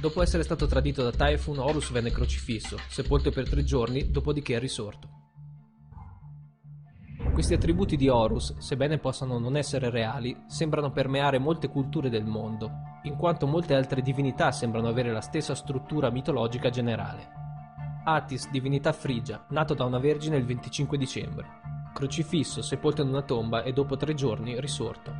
Dopo 0.00 0.22
essere 0.22 0.44
stato 0.44 0.66
tradito 0.66 1.02
da 1.02 1.10
Typhon, 1.10 1.58
Horus 1.58 1.90
venne 1.90 2.12
crocifisso, 2.12 2.78
sepolto 2.88 3.32
per 3.32 3.48
tre 3.48 3.64
giorni, 3.64 4.12
dopodiché 4.12 4.54
è 4.54 4.60
risorto. 4.60 5.13
Questi 7.34 7.52
attributi 7.54 7.96
di 7.96 8.08
Horus, 8.08 8.58
sebbene 8.58 8.98
possano 8.98 9.40
non 9.40 9.56
essere 9.56 9.90
reali, 9.90 10.44
sembrano 10.46 10.92
permeare 10.92 11.40
molte 11.40 11.68
culture 11.68 12.08
del 12.08 12.24
mondo, 12.24 12.70
in 13.02 13.16
quanto 13.16 13.48
molte 13.48 13.74
altre 13.74 14.02
divinità 14.02 14.52
sembrano 14.52 14.86
avere 14.86 15.10
la 15.10 15.20
stessa 15.20 15.56
struttura 15.56 16.10
mitologica 16.10 16.70
generale. 16.70 17.28
Attis, 18.04 18.48
divinità 18.50 18.92
frigia, 18.92 19.46
nato 19.48 19.74
da 19.74 19.84
una 19.84 19.98
vergine 19.98 20.36
il 20.36 20.44
25 20.44 20.96
dicembre, 20.96 21.46
crocifisso, 21.92 22.62
sepolto 22.62 23.02
in 23.02 23.08
una 23.08 23.22
tomba 23.22 23.64
e 23.64 23.72
dopo 23.72 23.96
tre 23.96 24.14
giorni 24.14 24.60
risorto. 24.60 25.12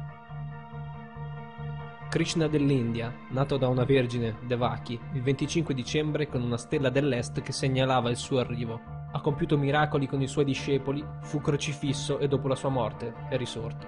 Krishna 2.09 2.47
dell'India, 2.47 3.13
nato 3.31 3.57
da 3.57 3.67
una 3.67 3.85
vergine, 3.85 4.37
Devaki, 4.47 4.97
il 5.15 5.21
25 5.21 5.75
dicembre 5.75 6.29
con 6.29 6.43
una 6.43 6.59
stella 6.59 6.91
dell'est 6.91 7.43
che 7.43 7.51
segnalava 7.51 8.09
il 8.09 8.17
suo 8.17 8.39
arrivo, 8.39 9.04
ha 9.15 9.21
compiuto 9.21 9.57
miracoli 9.57 10.09
con 10.09 10.21
i 10.21 10.27
suoi 10.27 10.45
discepoli, 10.45 11.05
fu 11.21 11.41
crocifisso 11.41 12.19
e 12.19 12.27
dopo 12.27 12.49
la 12.49 12.57
sua 12.57 12.69
morte 12.69 13.15
è 13.29 13.37
risorto. 13.37 13.87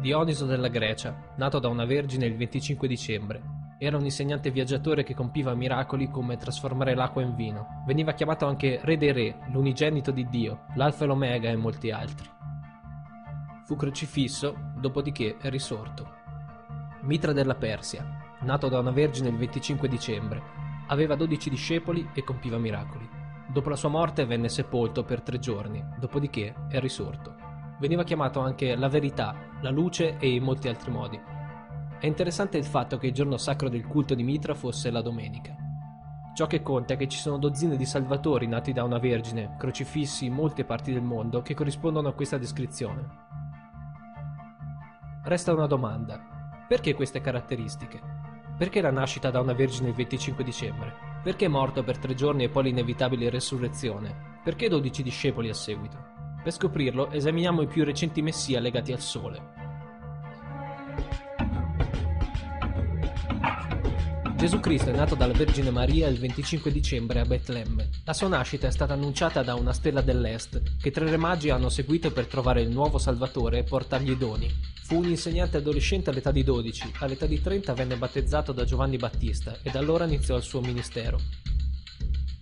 Dioniso 0.00 0.46
della 0.46 0.66
Grecia, 0.66 1.32
nato 1.36 1.60
da 1.60 1.68
una 1.68 1.84
vergine 1.84 2.26
il 2.26 2.36
25 2.36 2.88
dicembre, 2.88 3.40
era 3.78 3.96
un 3.96 4.02
insegnante 4.02 4.50
viaggiatore 4.50 5.04
che 5.04 5.14
compiva 5.14 5.54
miracoli 5.54 6.10
come 6.10 6.36
trasformare 6.38 6.96
l'acqua 6.96 7.22
in 7.22 7.36
vino. 7.36 7.84
Veniva 7.86 8.14
chiamato 8.14 8.46
anche 8.46 8.80
Re 8.82 8.96
dei 8.96 9.12
Re, 9.12 9.38
l'unigenito 9.52 10.10
di 10.10 10.28
Dio, 10.28 10.64
l'Alfa 10.74 11.04
e 11.04 11.06
l'Omega 11.06 11.48
e 11.48 11.56
molti 11.56 11.92
altri. 11.92 12.28
Fu 13.64 13.76
crocifisso, 13.76 14.72
dopodiché 14.76 15.36
è 15.40 15.50
risorto. 15.50 16.14
Mitra 17.02 17.32
della 17.32 17.54
Persia, 17.54 18.36
nato 18.40 18.68
da 18.68 18.80
una 18.80 18.90
vergine 18.90 19.28
il 19.28 19.36
25 19.36 19.88
dicembre, 19.88 20.42
aveva 20.88 21.14
12 21.14 21.48
discepoli 21.48 22.10
e 22.12 22.24
compiva 22.24 22.58
miracoli. 22.58 23.21
Dopo 23.48 23.68
la 23.68 23.76
sua 23.76 23.88
morte 23.88 24.24
venne 24.24 24.48
sepolto 24.48 25.04
per 25.04 25.22
tre 25.22 25.38
giorni, 25.38 25.84
dopodiché 25.98 26.54
è 26.68 26.78
risorto. 26.80 27.34
Veniva 27.78 28.04
chiamato 28.04 28.40
anche 28.40 28.76
la 28.76 28.88
verità, 28.88 29.34
la 29.60 29.70
luce 29.70 30.16
e 30.18 30.30
in 30.30 30.42
molti 30.42 30.68
altri 30.68 30.90
modi. 30.90 31.20
È 31.98 32.06
interessante 32.06 32.58
il 32.58 32.64
fatto 32.64 32.96
che 32.96 33.08
il 33.08 33.12
giorno 33.12 33.36
sacro 33.36 33.68
del 33.68 33.86
culto 33.86 34.14
di 34.14 34.22
Mitra 34.22 34.54
fosse 34.54 34.90
la 34.90 35.02
domenica. 35.02 35.54
Ciò 36.34 36.46
che 36.46 36.62
conta 36.62 36.94
è 36.94 36.96
che 36.96 37.08
ci 37.08 37.18
sono 37.18 37.36
dozzine 37.36 37.76
di 37.76 37.84
salvatori 37.84 38.46
nati 38.46 38.72
da 38.72 38.84
una 38.84 38.98
vergine, 38.98 39.54
crocifissi 39.58 40.26
in 40.26 40.32
molte 40.32 40.64
parti 40.64 40.92
del 40.92 41.02
mondo, 41.02 41.42
che 41.42 41.54
corrispondono 41.54 42.08
a 42.08 42.14
questa 42.14 42.38
descrizione. 42.38 43.06
Resta 45.24 45.52
una 45.52 45.66
domanda. 45.66 46.64
Perché 46.66 46.94
queste 46.94 47.20
caratteristiche? 47.20 48.00
Perché 48.56 48.80
la 48.80 48.90
nascita 48.90 49.30
da 49.30 49.40
una 49.40 49.52
vergine 49.52 49.88
il 49.88 49.94
25 49.94 50.42
dicembre? 50.42 51.11
Perché 51.22 51.44
è 51.44 51.48
morto 51.48 51.84
per 51.84 51.98
tre 51.98 52.14
giorni 52.14 52.42
e 52.42 52.48
poi 52.48 52.64
l'inevitabile 52.64 53.30
resurrezione? 53.30 54.40
Perché 54.42 54.68
12 54.68 55.04
discepoli 55.04 55.48
a 55.50 55.54
seguito? 55.54 55.96
Per 56.42 56.52
scoprirlo 56.52 57.12
esaminiamo 57.12 57.62
i 57.62 57.68
più 57.68 57.84
recenti 57.84 58.20
messia 58.22 58.58
legati 58.58 58.92
al 58.92 58.98
Sole. 58.98 59.71
Gesù 64.42 64.58
Cristo 64.58 64.90
è 64.90 64.92
nato 64.92 65.14
dalla 65.14 65.34
Vergine 65.34 65.70
Maria 65.70 66.08
il 66.08 66.18
25 66.18 66.72
dicembre 66.72 67.20
a 67.20 67.24
Betlemme. 67.24 67.90
La 68.04 68.12
sua 68.12 68.26
nascita 68.26 68.66
è 68.66 68.72
stata 68.72 68.92
annunciata 68.92 69.44
da 69.44 69.54
una 69.54 69.72
stella 69.72 70.00
dell'Est, 70.00 70.78
che 70.80 70.90
tre 70.90 71.08
re 71.08 71.16
magi 71.16 71.50
hanno 71.50 71.68
seguito 71.68 72.10
per 72.10 72.26
trovare 72.26 72.60
il 72.60 72.68
nuovo 72.68 72.98
Salvatore 72.98 73.58
e 73.58 73.62
portargli 73.62 74.16
doni. 74.16 74.52
Fu 74.82 74.96
un 74.96 75.08
insegnante 75.08 75.58
adolescente 75.58 76.10
all'età 76.10 76.32
di 76.32 76.42
12, 76.42 76.94
all'età 76.98 77.26
di 77.26 77.40
30 77.40 77.72
venne 77.74 77.94
battezzato 77.94 78.50
da 78.50 78.64
Giovanni 78.64 78.96
Battista 78.96 79.58
e 79.62 79.70
allora 79.74 80.06
iniziò 80.06 80.36
il 80.36 80.42
suo 80.42 80.60
ministero. 80.60 81.20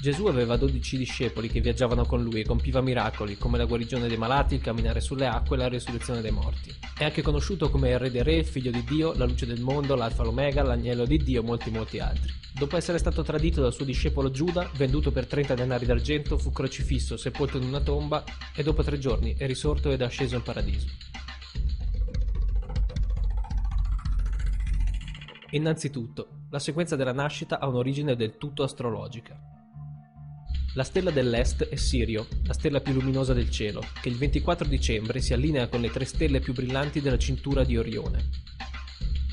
Gesù 0.01 0.25
aveva 0.25 0.57
dodici 0.57 0.97
discepoli 0.97 1.49
che 1.49 1.61
viaggiavano 1.61 2.07
con 2.07 2.23
lui 2.23 2.41
e 2.41 2.47
compiva 2.47 2.81
miracoli 2.81 3.37
come 3.37 3.59
la 3.59 3.67
guarigione 3.67 4.09
dei 4.09 4.17
malati, 4.17 4.55
il 4.55 4.63
camminare 4.63 4.99
sulle 4.99 5.27
acque 5.27 5.57
e 5.57 5.59
la 5.59 5.69
resurrezione 5.69 6.23
dei 6.23 6.31
morti. 6.31 6.75
È 6.97 7.05
anche 7.05 7.21
conosciuto 7.21 7.69
come 7.69 7.91
il 7.91 7.99
Re 7.99 8.11
dei 8.11 8.23
Re, 8.23 8.43
Figlio 8.43 8.71
di 8.71 8.83
Dio, 8.83 9.13
la 9.13 9.27
luce 9.27 9.45
del 9.45 9.61
mondo, 9.61 9.95
l'Alfa 9.95 10.23
l'Omega, 10.23 10.63
l'agnello 10.63 11.05
di 11.05 11.19
Dio 11.19 11.43
e 11.43 11.45
molti 11.45 11.71
molti 11.71 11.99
altri. 11.99 12.33
Dopo 12.55 12.79
essere 12.79 12.97
stato 12.97 13.23
tradito 13.23 13.61
dal 13.61 13.75
suo 13.75 13.85
discepolo 13.85 14.31
Giuda, 14.31 14.71
venduto 14.75 15.13
per 15.13 15.27
30 15.27 15.55
denari 15.55 15.85
d'argento, 15.85 16.39
fu 16.39 16.51
crocifisso, 16.51 17.19
sepolto 17.19 17.59
in 17.59 17.65
una 17.65 17.81
tomba 17.81 18.25
e 18.55 18.63
dopo 18.63 18.83
tre 18.83 18.99
giorni 18.99 19.35
è 19.37 19.47
risorto 19.47 19.91
ed 19.91 20.01
è 20.01 20.05
asceso 20.05 20.35
in 20.35 20.43
paradiso. 20.43 20.87
Innanzitutto, 25.51 26.47
la 26.49 26.59
sequenza 26.59 26.97
della 26.97 27.13
nascita 27.13 27.61
ha 27.61 27.67
un'origine 27.67 28.17
del 28.17 28.39
tutto 28.39 28.63
astrologica. 28.63 29.60
La 30.75 30.85
stella 30.85 31.11
dell'est 31.11 31.65
è 31.65 31.75
Sirio, 31.75 32.29
la 32.45 32.53
stella 32.53 32.81
più 32.81 32.93
luminosa 32.93 33.35
del 33.35 33.51
cielo, 33.51 33.85
che 34.01 34.09
il 34.09 34.15
24 34.15 34.69
dicembre 34.69 35.21
si 35.21 35.33
allinea 35.33 35.67
con 35.67 35.81
le 35.81 35.91
tre 35.91 36.05
stelle 36.05 36.39
più 36.39 36.53
brillanti 36.53 37.01
della 37.01 37.19
cintura 37.19 37.65
di 37.65 37.77
Orione. 37.77 38.29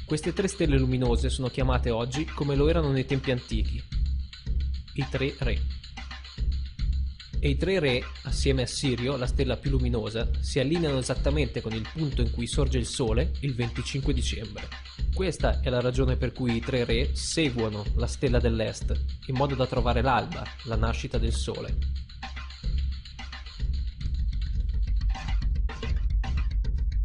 Queste 0.03 0.34
tre 0.34 0.48
stelle 0.48 0.79
luminose 0.79 1.29
sono 1.29 1.50
chiamate 1.50 1.91
oggi 1.91 2.25
come 2.25 2.56
lo 2.56 2.67
erano 2.67 2.89
nei 2.89 3.06
tempi 3.06 3.29
antichi, 3.29 3.79
i 4.94 5.06
tre 5.12 5.36
re. 5.38 5.76
E 7.39 7.50
i 7.50 7.58
tre 7.58 7.79
re, 7.79 8.03
assieme 8.24 8.63
a 8.63 8.65
Sirio, 8.65 9.17
la 9.17 9.27
stella 9.27 9.58
più 9.58 9.72
luminosa, 9.72 10.29
si 10.39 10.60
allineano 10.60 10.98
esattamente 10.98 11.62
con 11.62 11.74
il 11.74 11.88
punto 11.94 12.22
in 12.22 12.32
cui 12.32 12.48
sorge 12.48 12.77
il 12.77 12.86
Sole 12.86 13.32
il 13.41 13.53
25 13.53 14.13
dicembre. 14.13 14.67
Questa 15.13 15.60
è 15.62 15.70
la 15.70 15.79
ragione 15.79 16.15
per 16.15 16.32
cui 16.32 16.56
i 16.56 16.60
tre 16.60 16.86
re 16.86 17.15
seguono 17.15 17.84
la 17.96 18.08
stella 18.08 18.39
dell'Est, 18.39 18.94
in 19.27 19.36
modo 19.36 19.56
da 19.56 19.65
trovare 19.65 20.01
l'alba, 20.01 20.44
la 20.63 20.75
nascita 20.75 21.17
del 21.17 21.34
Sole. 21.34 21.77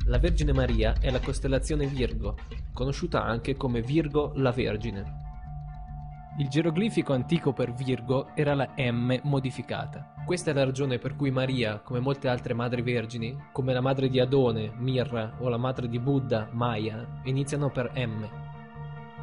La 0.07 0.19
Vergine 0.19 0.53
Maria 0.53 0.95
è 1.01 1.11
la 1.11 1.21
costellazione 1.21 1.87
Virgo, 1.87 2.37
conosciuta 2.73 3.25
anche 3.25 3.57
come 3.57 3.81
Virgo 3.81 4.33
la 4.37 4.51
Vergine. 4.51 5.22
Il 6.39 6.49
geroglifico 6.49 7.13
antico 7.13 7.53
per 7.53 7.75
Virgo 7.75 8.29
era 8.35 8.55
la 8.55 8.71
M 8.77 9.21
modificata. 9.25 10.15
Questa 10.25 10.51
è 10.51 10.55
la 10.55 10.65
ragione 10.65 10.99
per 10.99 11.15
cui 11.15 11.31
Maria, 11.31 11.81
come 11.81 12.01
molte 12.01 12.27
altre 12.29 12.55
madri 12.55 12.81
vergini, 12.81 13.37
come 13.53 13.75
la 13.75 13.83
madre 13.83 14.09
di 14.09 14.19
Adone, 14.19 14.73
Mirra 14.79 15.37
o 15.41 15.51
la 15.51 15.59
madre 15.59 15.91
di 15.91 15.99
Buddha, 15.99 16.49
Maya, 16.51 17.21
iniziano 17.25 17.69
per 17.69 17.93
M. 17.97 18.27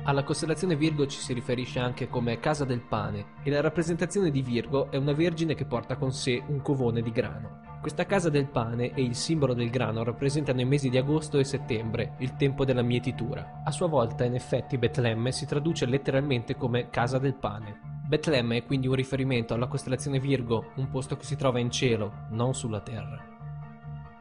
Alla 0.04 0.24
costellazione 0.24 0.76
Virgo 0.76 1.08
ci 1.08 1.20
si 1.20 1.34
riferisce 1.34 1.80
anche 1.80 2.08
come 2.10 2.40
casa 2.40 2.64
del 2.64 2.82
pane 2.82 3.34
e 3.42 3.50
la 3.50 3.62
rappresentazione 3.62 4.30
di 4.30 4.44
Virgo 4.44 4.92
è 4.92 4.98
una 4.98 5.14
vergine 5.14 5.56
che 5.56 5.66
porta 5.66 5.98
con 5.98 6.12
sé 6.12 6.44
un 6.46 6.62
covone 6.62 7.02
di 7.02 7.12
grano. 7.12 7.69
Questa 7.82 8.06
casa 8.06 8.30
del 8.30 8.48
pane 8.48 8.94
e 8.94 9.02
il 9.02 9.16
simbolo 9.16 9.54
del 9.54 9.70
grano 9.70 10.04
rappresentano 10.04 10.60
i 10.60 10.66
mesi 10.66 10.90
di 10.90 10.98
agosto 10.98 11.40
e 11.40 11.46
settembre, 11.46 12.16
il 12.18 12.36
tempo 12.36 12.66
della 12.66 12.82
mietitura. 12.82 13.62
A 13.64 13.72
sua 13.72 13.88
volta, 13.88 14.26
in 14.26 14.36
effetti, 14.36 14.78
Betlemme 14.78 15.32
si 15.32 15.46
traduce 15.46 15.86
letteralmente 15.86 16.58
come 16.58 16.90
casa 16.90 17.20
del 17.20 17.36
pane. 17.36 17.80
Betlemme 18.06 18.58
è 18.58 18.66
quindi 18.66 18.88
un 18.88 18.96
riferimento 18.96 19.54
alla 19.54 19.68
costellazione 19.68 20.20
Virgo, 20.20 20.72
un 20.76 20.90
posto 20.90 21.16
che 21.16 21.24
si 21.24 21.38
trova 21.38 21.60
in 21.60 21.72
cielo, 21.72 22.26
non 22.32 22.54
sulla 22.54 22.82
terra. 22.82 23.29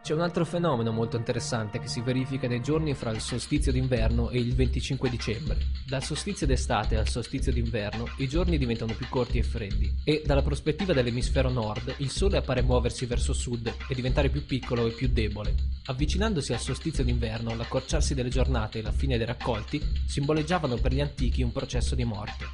C'è 0.03 0.15
un 0.15 0.21
altro 0.21 0.47
fenomeno 0.47 0.91
molto 0.91 1.17
interessante 1.17 1.79
che 1.79 1.89
si 1.89 2.01
verifica 2.01 2.49
nei 2.49 2.63
giorni 2.63 2.95
fra 2.95 3.11
il 3.11 3.21
solstizio 3.21 3.73
d'inverno 3.73 4.31
e 4.31 4.39
il 4.39 4.55
25 4.55 5.11
dicembre. 5.11 5.59
Dal 5.87 6.03
solstizio 6.03 6.47
d'estate 6.47 6.97
al 6.97 7.09
solstizio 7.09 7.53
d'inverno 7.53 8.07
i 8.19 8.29
giorni 8.29 8.57
diventano 8.57 8.95
più 8.95 9.07
corti 9.11 9.37
e 9.37 9.43
freddi 9.43 9.95
e 10.05 10.23
dalla 10.25 10.41
prospettiva 10.41 10.95
dell'emisfero 10.95 11.51
nord 11.51 11.95
il 11.99 12.09
sole 12.09 12.39
appare 12.39 12.63
muoversi 12.63 13.05
verso 13.05 13.35
sud 13.35 13.71
e 13.89 13.95
diventare 13.95 14.31
più 14.31 14.47
piccolo 14.47 14.87
e 14.87 14.93
più 14.93 15.09
debole. 15.09 15.55
Avvicinandosi 15.87 16.55
al 16.55 16.61
solstizio 16.61 17.05
d'inverno, 17.05 17.55
l'accorciarsi 17.55 18.15
delle 18.15 18.31
giornate 18.31 18.79
e 18.79 18.83
la 18.83 18.93
fine 18.93 19.19
dei 19.19 19.27
raccolti 19.27 19.83
simboleggiavano 20.07 20.77
per 20.77 20.95
gli 20.95 21.01
antichi 21.01 21.43
un 21.43 21.53
processo 21.53 21.95
di 21.95 22.05
morte. 22.05 22.47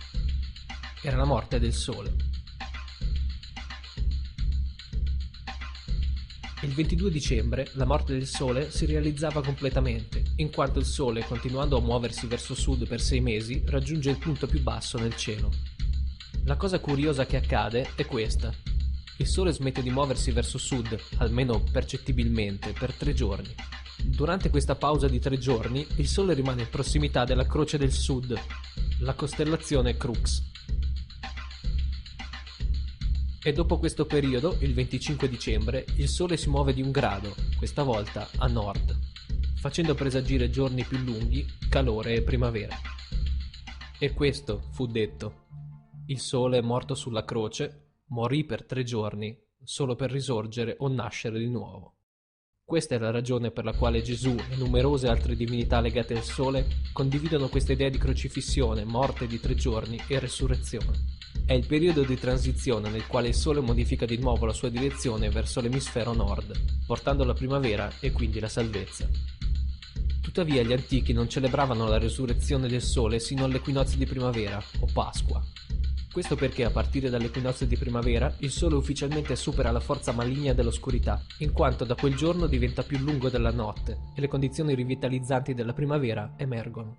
Era 1.03 1.17
la 1.17 1.25
morte 1.25 1.61
del 1.61 1.73
sole. 1.73 2.34
Il 6.65 6.73
22 6.73 7.11
dicembre 7.11 7.69
la 7.73 7.85
morte 7.85 8.15
del 8.15 8.27
Sole 8.27 8.71
si 8.71 8.87
realizzava 8.87 9.43
completamente, 9.43 10.23
in 10.37 10.51
quanto 10.51 10.79
il 10.79 10.87
Sole, 10.87 11.23
continuando 11.23 11.77
a 11.77 11.83
muoversi 11.83 12.27
verso 12.27 12.55
sud 12.55 12.89
per 12.89 13.03
sei 13.03 13.21
mesi, 13.21 13.63
raggiunge 13.67 14.09
il 14.09 14.17
punto 14.17 14.47
più 14.47 14.63
basso 14.63 14.97
nel 14.97 15.15
cielo. 15.15 15.53
La 16.45 16.57
cosa 16.57 16.79
curiosa 16.79 17.27
che 17.27 17.37
accade 17.37 17.91
è 17.97 18.07
questa. 18.07 18.51
Il 19.19 19.27
Sole 19.27 19.53
smette 19.53 19.83
di 19.83 19.91
muoversi 19.91 20.31
verso 20.31 20.57
sud, 20.57 20.99
almeno 21.19 21.63
percettibilmente, 21.71 22.73
per 22.73 22.95
tre 22.95 23.13
giorni. 23.13 23.55
Durante 24.03 24.49
questa 24.49 24.75
pausa 24.75 25.07
di 25.07 25.19
tre 25.19 25.37
giorni, 25.37 25.87
il 25.97 26.09
Sole 26.09 26.33
rimane 26.33 26.63
in 26.63 26.71
prossimità 26.71 27.27
della 27.27 27.47
Croce 27.47 27.77
del 27.77 27.93
Sud, 27.93 28.35
la 29.01 29.13
costellazione 29.13 29.99
Crux. 29.99 30.53
E 33.47 33.53
dopo 33.53 33.79
questo 33.79 34.07
periodo, 34.07 34.57
il 34.61 34.73
25 34.73 35.29
dicembre, 35.29 35.85
il 35.97 36.09
Sole 36.09 36.39
si 36.39 36.49
muove 36.49 36.73
di 36.73 36.81
un 36.81 36.91
grado, 36.91 37.35
questa 37.59 37.83
volta 37.83 38.27
a 38.39 38.47
nord, 38.47 38.99
facendo 39.61 39.95
presagire 39.95 40.49
giorni 40.49 40.83
più 40.83 40.97
lunghi, 40.97 41.45
calore 41.69 42.15
e 42.15 42.23
primavera. 42.23 42.75
E 43.99 44.15
questo 44.15 44.63
fu 44.71 44.87
detto. 44.87 45.43
Il 46.07 46.21
Sole, 46.21 46.63
morto 46.63 46.95
sulla 46.95 47.27
croce, 47.27 47.99
morì 48.07 48.47
per 48.47 48.65
tre 48.65 48.83
giorni, 48.83 49.39
solo 49.63 49.95
per 49.95 50.11
risorgere 50.11 50.77
o 50.79 50.89
nascere 50.89 51.39
di 51.39 51.51
nuovo. 51.51 51.94
Questa 52.67 52.95
è 52.95 52.99
la 52.99 53.11
ragione 53.11 53.51
per 53.51 53.67
la 53.67 53.75
quale 53.75 54.01
Gesù 54.01 54.35
e 54.35 54.57
numerose 54.57 55.07
altre 55.07 55.37
divinità 55.37 55.81
legate 55.81 56.17
al 56.17 56.23
Sole 56.23 56.67
condividono 56.95 57.49
questa 57.49 57.73
idea 57.73 57.91
di 57.91 57.99
crocifissione, 57.99 58.85
morte 58.85 59.27
di 59.27 59.39
tre 59.39 59.55
giorni 59.55 60.01
e 60.09 60.19
resurrezione. 60.19 61.05
È 61.45 61.53
il 61.53 61.67
periodo 61.67 62.03
di 62.05 62.19
transizione 62.19 62.89
nel 62.89 63.07
quale 63.07 63.29
il 63.29 63.35
Sole 63.35 63.61
modifica 63.61 64.07
di 64.07 64.17
nuovo 64.17 64.47
la 64.47 64.55
sua 64.55 64.71
direzione 64.71 65.29
verso 65.29 65.61
l'emisfero 65.61 66.15
nord, 66.15 66.59
portando 66.87 67.23
la 67.25 67.35
primavera 67.35 67.93
e 68.01 68.13
quindi 68.13 68.41
la 68.41 68.49
salvezza. 68.49 69.07
Tuttavia 70.23 70.63
gli 70.63 70.73
antichi 70.73 71.13
non 71.13 71.29
celebravano 71.29 71.87
la 71.87 71.99
resurrezione 71.99 72.67
del 72.67 72.83
Sole 72.83 73.19
sino 73.19 73.45
all'equinozio 73.45 73.99
di 73.99 74.07
primavera, 74.07 74.61
o 74.81 74.89
Pasqua. 74.91 75.45
Questo 76.15 76.37
perché 76.37 76.65
a 76.65 76.71
partire 76.71 77.11
dall'equinozio 77.11 77.67
di 77.67 77.77
primavera 77.77 78.33
il 78.39 78.53
Sole 78.53 78.77
ufficialmente 78.77 79.35
supera 79.35 79.73
la 79.73 79.81
forza 79.81 80.13
maligna 80.13 80.53
dell'oscurità, 80.53 81.21
in 81.41 81.51
quanto 81.51 81.85
da 81.85 81.97
quel 81.97 82.15
giorno 82.15 82.47
diventa 82.47 82.85
più 82.85 82.99
lungo 82.99 83.29
della 83.29 83.51
notte 83.51 83.99
e 84.15 84.21
le 84.21 84.29
condizioni 84.29 84.77
rivitalizzanti 84.77 85.55
della 85.55 85.73
primavera 85.73 86.35
emergono. 86.37 86.97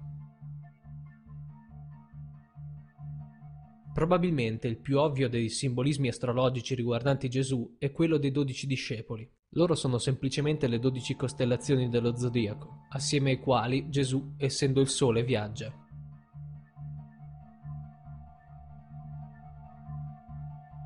Probabilmente 3.94 4.68
il 4.68 4.80
più 4.80 5.00
ovvio 5.00 5.30
dei 5.30 5.48
simbolismi 5.48 6.10
astrologici 6.10 6.76
riguardanti 6.76 7.30
Gesù 7.30 7.78
è 7.80 7.94
quello 7.94 8.18
dei 8.18 8.32
dodici 8.32 8.68
discepoli. 8.68 9.26
Loro 9.52 9.76
sono 9.76 9.98
semplicemente 9.98 10.68
le 10.68 10.78
dodici 10.78 11.16
costellazioni 11.16 11.88
dello 11.88 12.18
zodiaco, 12.18 12.88
assieme 12.90 13.30
ai 13.30 13.40
quali 13.40 13.90
Gesù, 13.90 14.34
essendo 14.36 14.82
il 14.82 14.90
Sole, 14.90 15.24
viaggia. 15.24 15.85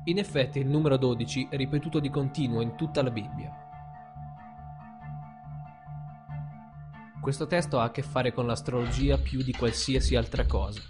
In 0.04 0.18
effetti 0.18 0.58
il 0.58 0.66
numero 0.66 0.96
12 0.96 1.48
è 1.50 1.56
ripetuto 1.56 2.00
di 2.00 2.08
continuo 2.08 2.62
in 2.62 2.74
tutta 2.74 3.02
la 3.02 3.10
Bibbia. 3.10 3.52
Questo 7.20 7.46
testo 7.46 7.78
ha 7.78 7.84
a 7.84 7.90
che 7.90 8.02
fare 8.02 8.32
con 8.32 8.46
l'astrologia 8.46 9.18
più 9.18 9.42
di 9.42 9.52
qualsiasi 9.52 10.16
altra 10.16 10.46
cosa. 10.46 10.80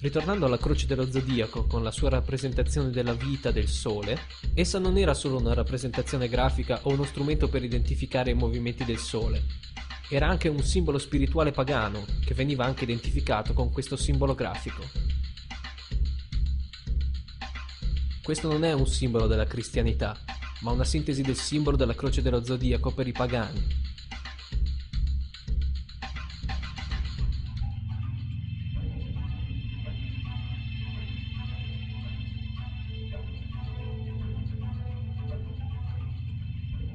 Ritornando 0.00 0.46
alla 0.46 0.58
croce 0.58 0.86
dello 0.86 1.10
zodiaco 1.10 1.66
con 1.66 1.82
la 1.82 1.90
sua 1.90 2.10
rappresentazione 2.10 2.90
della 2.90 3.14
vita 3.14 3.50
del 3.50 3.66
Sole, 3.66 4.18
essa 4.54 4.78
non 4.78 4.98
era 4.98 5.14
solo 5.14 5.38
una 5.38 5.54
rappresentazione 5.54 6.28
grafica 6.28 6.80
o 6.82 6.92
uno 6.92 7.04
strumento 7.04 7.48
per 7.48 7.64
identificare 7.64 8.30
i 8.30 8.34
movimenti 8.34 8.84
del 8.84 8.98
Sole, 8.98 9.42
era 10.10 10.26
anche 10.26 10.48
un 10.48 10.62
simbolo 10.62 10.98
spirituale 10.98 11.50
pagano 11.50 12.04
che 12.24 12.32
veniva 12.32 12.64
anche 12.64 12.84
identificato 12.84 13.52
con 13.52 13.70
questo 13.70 13.96
simbolo 13.96 14.34
grafico. 14.34 14.82
Questo 18.28 18.52
non 18.52 18.62
è 18.62 18.74
un 18.74 18.86
simbolo 18.86 19.26
della 19.26 19.46
cristianità, 19.46 20.14
ma 20.60 20.70
una 20.70 20.84
sintesi 20.84 21.22
del 21.22 21.34
simbolo 21.34 21.78
della 21.78 21.94
croce 21.94 22.20
dello 22.20 22.44
zodiaco 22.44 22.92
per 22.92 23.06
i 23.06 23.12
pagani, 23.12 23.66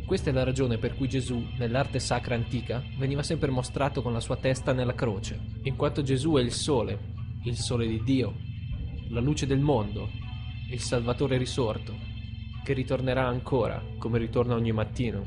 Questa 0.05 0.29
è 0.29 0.33
la 0.33 0.43
ragione 0.43 0.77
per 0.77 0.95
cui 0.95 1.09
Gesù, 1.09 1.43
nell'arte 1.57 1.97
sacra 1.97 2.35
antica, 2.35 2.83
veniva 2.99 3.23
sempre 3.23 3.49
mostrato 3.49 4.03
con 4.03 4.13
la 4.13 4.19
sua 4.19 4.35
testa 4.35 4.71
nella 4.71 4.93
croce, 4.93 5.39
in 5.63 5.75
quanto 5.75 6.03
Gesù 6.03 6.33
è 6.33 6.41
il 6.41 6.51
sole, 6.51 6.99
il 7.45 7.57
sole 7.57 7.87
di 7.87 8.03
Dio, 8.03 8.35
la 9.09 9.19
luce 9.19 9.47
del 9.47 9.59
mondo, 9.59 10.21
il 10.69 10.79
Salvatore 10.79 11.37
risorto, 11.37 11.93
che 12.63 12.73
ritornerà 12.73 13.27
ancora, 13.27 13.81
come 13.97 14.17
ritorna 14.17 14.55
ogni 14.55 14.71
mattino. 14.71 15.23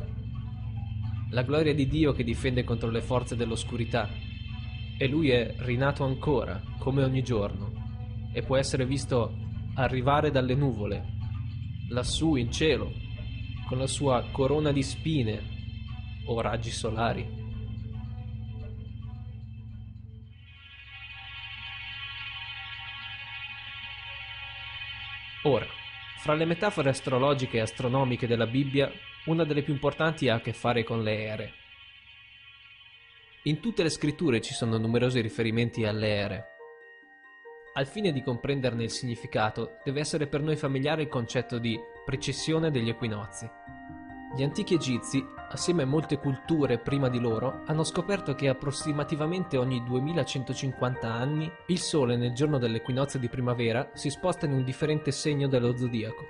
La 1.31 1.43
gloria 1.43 1.75
di 1.75 1.87
Dio 1.87 2.13
che 2.13 2.25
difende 2.25 2.65
contro 2.65 2.91
le 2.91 3.01
forze 3.01 3.37
dell'oscurità. 3.37 4.09
E 4.99 5.07
lui 5.07 5.31
è 5.31 5.55
rinato 5.59 6.05
ancora, 6.05 6.63
come 6.79 7.05
ogni 7.05 7.23
giorno, 7.23 7.73
e 8.33 8.43
può 8.43 8.57
essere 8.57 8.87
visto 8.87 9.35
arrivare 9.75 10.31
dalle 10.31 10.55
nuvole, 10.55 11.05
lassù 11.91 12.37
in 12.37 12.51
cielo, 12.51 12.93
con 13.69 13.79
la 13.79 13.87
sua 13.87 14.25
corona 14.31 14.73
di 14.73 14.83
spine 14.83 15.43
o 16.27 16.41
raggi 16.41 16.71
solari. 16.71 17.46
Ora, 25.47 25.67
fra 26.19 26.35
le 26.35 26.45
metafore 26.45 26.89
astrologiche 26.89 27.59
e 27.59 27.61
astronomiche 27.61 28.27
della 28.27 28.49
Bibbia, 28.49 28.91
una 29.27 29.45
delle 29.45 29.63
più 29.63 29.73
importanti 29.73 30.29
ha 30.29 30.35
a 30.35 30.41
che 30.41 30.53
fare 30.53 30.83
con 30.83 31.05
le 31.05 31.25
ere. 31.25 31.53
In 33.45 33.61
tutte 33.61 33.85
le 33.85 33.89
scritture 33.89 34.41
ci 34.41 34.55
sono 34.55 34.77
numerosi 34.77 35.21
riferimenti 35.21 35.85
alle 35.85 36.09
ere. 36.09 36.47
Al 37.75 37.87
fine 37.87 38.13
di 38.13 38.25
comprenderne 38.25 38.83
il 38.83 38.91
significato, 38.91 39.79
deve 39.85 40.01
essere 40.01 40.27
per 40.27 40.41
noi 40.41 40.57
familiare 40.57 41.03
il 41.03 41.09
concetto 41.09 41.59
di 41.59 41.79
precessione 42.05 42.73
degli 42.73 42.89
equinozi. 42.89 43.49
Gli 44.37 44.43
antichi 44.43 44.75
egizi, 44.75 45.25
assieme 45.57 45.83
a 45.83 45.87
molte 45.87 46.19
culture 46.19 46.79
prima 46.79 47.09
di 47.09 47.19
loro, 47.19 47.63
hanno 47.67 47.83
scoperto 47.83 48.35
che 48.35 48.49
approssimativamente 48.49 49.57
ogni 49.57 49.83
2150 49.83 51.13
anni 51.13 51.51
il 51.67 51.79
Sole 51.81 52.17
nel 52.17 52.33
giorno 52.33 52.59
dell'equinozio 52.59 53.19
di 53.19 53.29
primavera 53.29 53.91
si 53.95 54.11
sposta 54.11 54.47
in 54.47 54.53
un 54.53 54.63
differente 54.63 55.11
segno 55.11 55.49
dello 55.49 55.77
zodiaco. 55.77 56.25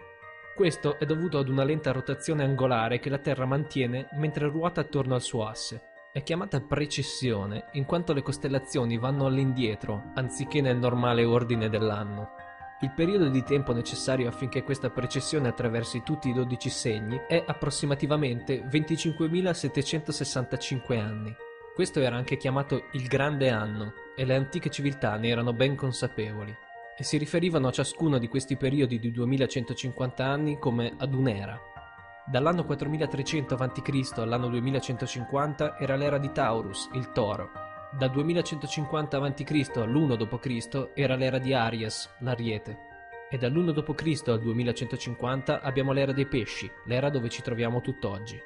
Questo 0.55 0.99
è 0.99 1.05
dovuto 1.05 1.39
ad 1.39 1.49
una 1.49 1.65
lenta 1.65 1.93
rotazione 1.93 2.45
angolare 2.45 2.99
che 2.99 3.11
la 3.11 3.19
Terra 3.19 3.45
mantiene 3.45 4.09
mentre 4.13 4.49
ruota 4.49 4.81
attorno 4.81 5.15
al 5.15 5.23
suo 5.23 5.47
asse. 5.47 5.83
È 6.13 6.23
chiamata 6.23 6.61
precessione 6.61 7.67
in 7.73 7.85
quanto 7.85 8.15
le 8.15 8.23
costellazioni 8.23 8.97
vanno 8.97 9.27
all'indietro 9.27 10.13
anziché 10.15 10.63
nel 10.63 10.79
normale 10.79 11.25
ordine 11.25 11.69
dell'anno. 11.69 12.31
Il 12.81 12.91
periodo 12.91 13.29
di 13.29 13.43
tempo 13.43 13.73
necessario 13.73 14.29
affinché 14.29 14.63
questa 14.63 14.91
precessione 14.91 15.49
attraversi 15.49 16.03
tutti 16.03 16.29
i 16.29 16.33
12 16.33 16.69
segni 16.69 17.21
è 17.27 17.43
approssimativamente 17.47 18.63
25.765 18.63 21.01
anni. 21.01 21.35
Questo 21.75 22.01
era 22.01 22.17
anche 22.17 22.37
chiamato 22.37 22.85
il 22.93 23.07
Grande 23.07 23.51
Anno 23.51 23.95
e 24.15 24.25
le 24.25 24.35
antiche 24.35 24.71
civiltà 24.71 25.17
ne 25.17 25.29
erano 25.29 25.53
ben 25.53 25.75
consapevoli 25.75 26.55
e 26.99 27.05
si 27.05 27.19
riferivano 27.19 27.69
a 27.69 27.73
ciascuno 27.73 28.17
di 28.19 28.29
questi 28.29 28.57
periodi 28.57 28.99
di 28.99 29.11
2150 29.11 30.25
anni 30.25 30.59
come 30.59 30.95
ad 30.97 31.15
un'era, 31.15 31.61
Dall'anno 32.29 32.65
4300 32.65 33.55
a.C. 33.55 34.11
all'anno 34.17 34.49
2150 34.49 35.79
era 35.79 35.95
l'era 35.95 36.19
di 36.19 36.33
Taurus, 36.33 36.91
il 36.95 37.13
toro. 37.13 37.66
Dal 37.97 38.11
2150 38.11 39.17
a.C. 39.17 39.71
all'1 39.77 40.17
d.C. 40.17 40.91
era 40.93 41.17
l'era 41.17 41.39
di 41.39 41.55
Aries, 41.55 42.15
l'ariete. 42.19 42.77
E 43.31 43.39
dall'1 43.39 43.71
d.C. 43.73 44.29
al 44.29 44.39
2150 44.39 45.63
abbiamo 45.63 45.93
l'era 45.93 46.13
dei 46.13 46.27
pesci, 46.27 46.71
l'era 46.85 47.09
dove 47.09 47.31
ci 47.31 47.41
troviamo 47.41 47.81
tutt'oggi. 47.81 48.39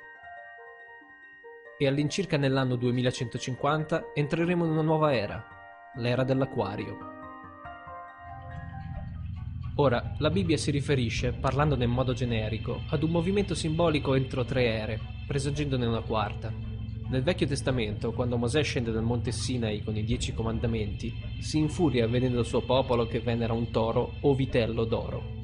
E 1.76 1.86
all'incirca 1.88 2.36
nell'anno 2.36 2.76
2150 2.76 4.12
entreremo 4.14 4.64
in 4.66 4.70
una 4.70 4.82
nuova 4.82 5.12
era, 5.16 5.44
l'era 5.96 6.22
dell'acquario. 6.22 6.98
Ora, 9.74 10.14
la 10.18 10.30
Bibbia 10.30 10.58
si 10.58 10.70
riferisce, 10.70 11.32
parlandone 11.32 11.86
in 11.86 11.90
modo 11.90 12.12
generico, 12.12 12.82
ad 12.90 13.02
un 13.02 13.10
movimento 13.10 13.56
simbolico 13.56 14.14
entro 14.14 14.44
tre 14.44 14.66
ere, 14.66 15.00
presagendone 15.26 15.86
una 15.86 16.02
quarta. 16.02 16.79
Nel 17.10 17.24
Vecchio 17.24 17.48
Testamento, 17.48 18.12
quando 18.12 18.36
Mosè 18.36 18.62
scende 18.62 18.92
dal 18.92 19.02
monte 19.02 19.32
Sinai 19.32 19.82
con 19.82 19.96
i 19.96 20.04
dieci 20.04 20.32
comandamenti, 20.32 21.12
si 21.40 21.58
infuria 21.58 22.06
vedendo 22.06 22.38
il 22.38 22.46
suo 22.46 22.60
popolo 22.60 23.08
che 23.08 23.18
venera 23.18 23.52
un 23.52 23.72
toro 23.72 24.12
o 24.20 24.32
vitello 24.32 24.84
d'oro. 24.84 25.38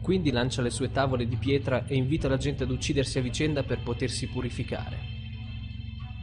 Quindi 0.00 0.30
lancia 0.30 0.62
le 0.62 0.70
sue 0.70 0.90
tavole 0.90 1.26
di 1.26 1.36
pietra 1.36 1.84
e 1.84 1.94
invita 1.94 2.26
la 2.26 2.38
gente 2.38 2.62
ad 2.62 2.70
uccidersi 2.70 3.18
a 3.18 3.22
vicenda 3.22 3.62
per 3.64 3.82
potersi 3.82 4.28
purificare. 4.28 4.96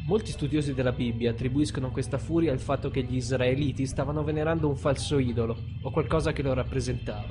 Molti 0.07 0.31
studiosi 0.31 0.73
della 0.73 0.93
Bibbia 0.93 1.29
attribuiscono 1.29 1.91
questa 1.91 2.17
furia 2.17 2.51
al 2.51 2.59
fatto 2.59 2.89
che 2.89 3.03
gli 3.03 3.17
israeliti 3.17 3.85
stavano 3.85 4.23
venerando 4.23 4.67
un 4.67 4.75
falso 4.75 5.19
idolo 5.19 5.55
o 5.83 5.91
qualcosa 5.91 6.33
che 6.33 6.41
lo 6.41 6.53
rappresentava. 6.55 7.29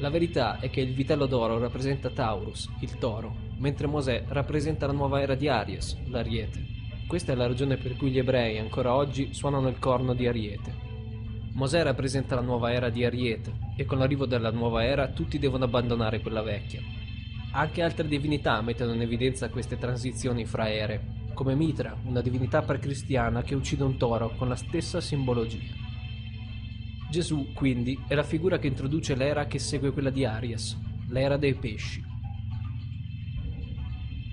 La 0.00 0.10
verità 0.10 0.58
è 0.58 0.70
che 0.70 0.80
il 0.80 0.92
vitello 0.92 1.26
d'oro 1.26 1.58
rappresenta 1.58 2.10
Taurus, 2.10 2.68
il 2.80 2.98
toro, 2.98 3.45
mentre 3.58 3.86
Mosè 3.86 4.24
rappresenta 4.28 4.86
la 4.86 4.92
nuova 4.92 5.20
era 5.20 5.34
di 5.34 5.48
Aries, 5.48 5.96
l'ariete. 6.06 6.74
Questa 7.06 7.32
è 7.32 7.34
la 7.36 7.46
ragione 7.46 7.76
per 7.76 7.96
cui 7.96 8.10
gli 8.10 8.18
ebrei 8.18 8.58
ancora 8.58 8.94
oggi 8.94 9.32
suonano 9.32 9.68
il 9.68 9.78
corno 9.78 10.12
di 10.12 10.26
Ariete. 10.26 10.74
Mosè 11.52 11.82
rappresenta 11.82 12.34
la 12.34 12.40
nuova 12.40 12.72
era 12.72 12.90
di 12.90 13.04
Ariete 13.04 13.52
e 13.76 13.84
con 13.84 13.98
l'arrivo 13.98 14.26
della 14.26 14.50
nuova 14.50 14.84
era 14.84 15.08
tutti 15.08 15.38
devono 15.38 15.64
abbandonare 15.64 16.20
quella 16.20 16.42
vecchia. 16.42 16.80
Anche 17.52 17.80
altre 17.80 18.08
divinità 18.08 18.60
mettono 18.60 18.92
in 18.92 19.00
evidenza 19.00 19.48
queste 19.48 19.78
transizioni 19.78 20.44
fra 20.44 20.68
ere, 20.68 21.24
come 21.32 21.54
Mitra, 21.54 21.96
una 22.04 22.20
divinità 22.20 22.62
precristiana 22.62 23.42
che 23.42 23.54
uccide 23.54 23.84
un 23.84 23.96
toro 23.96 24.34
con 24.36 24.48
la 24.48 24.56
stessa 24.56 25.00
simbologia. 25.00 25.72
Gesù, 27.08 27.52
quindi, 27.54 27.98
è 28.08 28.14
la 28.14 28.24
figura 28.24 28.58
che 28.58 28.66
introduce 28.66 29.14
l'era 29.14 29.46
che 29.46 29.58
segue 29.58 29.92
quella 29.92 30.10
di 30.10 30.24
Aries, 30.24 30.76
l'era 31.08 31.36
dei 31.36 31.54
pesci. 31.54 32.05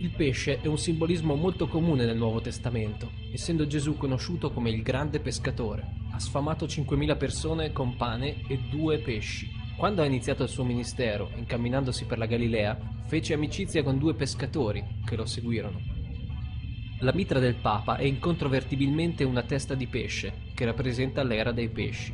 Il 0.03 0.09
pesce 0.09 0.59
è 0.59 0.67
un 0.67 0.77
simbolismo 0.77 1.35
molto 1.35 1.65
comune 1.65 2.03
nel 2.03 2.17
Nuovo 2.17 2.41
Testamento, 2.41 3.11
essendo 3.31 3.65
Gesù 3.65 3.95
conosciuto 3.95 4.51
come 4.51 4.69
il 4.69 4.81
grande 4.81 5.21
pescatore. 5.21 5.93
Ha 6.11 6.19
sfamato 6.19 6.65
5.000 6.65 7.15
persone 7.15 7.71
con 7.71 7.95
pane 7.95 8.41
e 8.49 8.59
due 8.69 8.97
pesci. 8.97 9.49
Quando 9.77 10.01
ha 10.01 10.05
iniziato 10.05 10.43
il 10.43 10.49
suo 10.49 10.65
ministero, 10.65 11.31
incamminandosi 11.37 12.03
per 12.03 12.17
la 12.17 12.25
Galilea, 12.25 12.77
fece 13.05 13.33
amicizia 13.33 13.81
con 13.81 13.97
due 13.97 14.13
pescatori 14.13 14.83
che 15.05 15.15
lo 15.15 15.25
seguirono. 15.25 15.79
La 16.99 17.13
mitra 17.13 17.39
del 17.39 17.55
Papa 17.55 17.95
è 17.95 18.03
incontrovertibilmente 18.03 19.23
una 19.23 19.43
testa 19.43 19.73
di 19.73 19.87
pesce, 19.87 20.49
che 20.53 20.65
rappresenta 20.65 21.23
l'era 21.23 21.53
dei 21.53 21.69
pesci. 21.69 22.13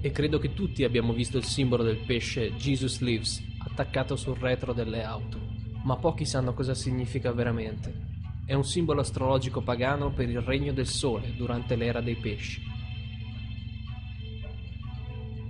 E 0.00 0.10
credo 0.12 0.38
che 0.38 0.54
tutti 0.54 0.84
abbiamo 0.84 1.12
visto 1.12 1.36
il 1.36 1.42
simbolo 1.42 1.82
del 1.82 2.04
pesce 2.06 2.54
Jesus 2.54 3.00
Lives 3.00 3.56
attaccato 3.78 4.16
sul 4.16 4.36
retro 4.36 4.72
delle 4.72 5.04
auto, 5.04 5.38
ma 5.84 5.96
pochi 5.96 6.24
sanno 6.24 6.52
cosa 6.52 6.74
significa 6.74 7.30
veramente. 7.30 8.06
È 8.44 8.54
un 8.54 8.64
simbolo 8.64 9.02
astrologico 9.02 9.60
pagano 9.60 10.10
per 10.10 10.28
il 10.28 10.40
regno 10.40 10.72
del 10.72 10.88
sole 10.88 11.34
durante 11.36 11.76
l'era 11.76 12.00
dei 12.00 12.16
pesci. 12.16 12.60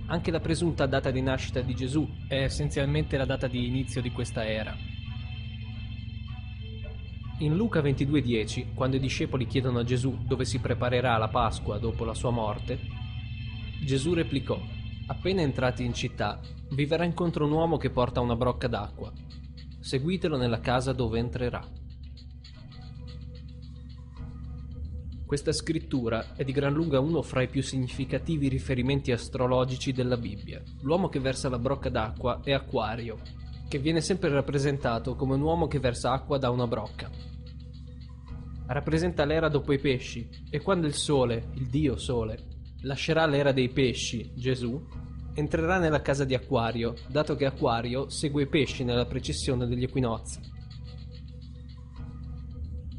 Anche 0.09 0.31
la 0.31 0.41
presunta 0.41 0.85
data 0.87 1.11
di 1.11 1.23
nascita 1.23 1.61
di 1.61 1.75
Gesù 1.75 2.07
è 2.27 2.43
essenzialmente 2.43 3.17
la 3.17 3.25
data 3.25 3.47
di 3.47 3.67
inizio 3.67 4.03
di 4.03 4.11
questa 4.11 4.47
era, 4.47 4.77
in 7.38 7.57
Luca 7.57 7.81
22:10, 7.81 8.75
quando 8.75 8.97
i 8.97 9.01
discepoli 9.01 9.47
chiedono 9.47 9.79
a 9.79 9.85
Gesù 9.85 10.19
dove 10.27 10.45
si 10.45 10.59
preparerà 10.59 11.17
la 11.17 11.29
Pasqua 11.29 11.79
dopo 11.79 12.05
la 12.05 12.14
sua 12.14 12.31
morte, 12.31 12.79
Gesù 13.81 14.12
replicò: 14.12 14.61
Appena 15.11 15.40
entrati 15.40 15.85
in 15.85 15.94
città, 15.94 16.38
vi 16.73 16.85
verrà 16.85 17.05
incontro 17.05 17.47
un 17.47 17.53
uomo 17.53 17.79
che 17.79 17.88
porta 17.88 18.21
una 18.21 18.37
brocca 18.37 18.68
d'acqua. 18.68 19.11
Seguitelo 19.81 20.37
nella 20.37 20.61
casa 20.61 20.92
dove 20.92 21.18
entrerà. 21.18 21.66
Questa 25.25 25.53
scrittura 25.53 26.35
è 26.35 26.44
di 26.44 26.53
gran 26.53 26.75
lunga 26.75 27.01
uno 27.01 27.23
fra 27.23 27.40
i 27.40 27.49
più 27.49 27.62
significativi 27.62 28.49
riferimenti 28.49 29.11
astrologici 29.11 29.92
della 29.92 30.18
Bibbia. 30.18 30.62
L'uomo 30.83 31.09
che 31.09 31.21
versa 31.21 31.49
la 31.49 31.59
brocca 31.59 31.88
d'acqua 31.88 32.40
è 32.42 32.53
Aquario, 32.53 33.18
che 33.66 33.79
viene 33.79 34.03
sempre 34.03 34.29
rappresentato 34.29 35.16
come 35.16 35.35
un 35.35 35.40
uomo 35.40 35.68
che 35.68 35.79
versa 35.79 36.12
acqua 36.12 36.37
da 36.37 36.51
una 36.51 36.66
brocca. 36.66 37.11
Rappresenta 38.66 39.25
l'era 39.25 39.49
dopo 39.49 39.73
i 39.73 39.79
pesci, 39.79 40.29
e 40.51 40.61
quando 40.61 40.87
il 40.87 40.94
sole, 40.94 41.49
il 41.55 41.66
dio 41.68 41.97
sole, 41.97 42.47
lascerà 42.83 43.27
l'era 43.27 43.53
dei 43.53 43.69
pesci, 43.69 44.31
Gesù, 44.35 44.81
entrerà 45.35 45.79
nella 45.79 46.03
casa 46.03 46.25
di 46.25 46.35
Aquario, 46.35 46.95
dato 47.09 47.35
che 47.37 47.47
Aquario 47.47 48.09
segue 48.09 48.43
i 48.43 48.49
pesci 48.49 48.85
nella 48.85 49.07
precessione 49.07 49.67
degli 49.67 49.85
equinozi. 49.85 50.41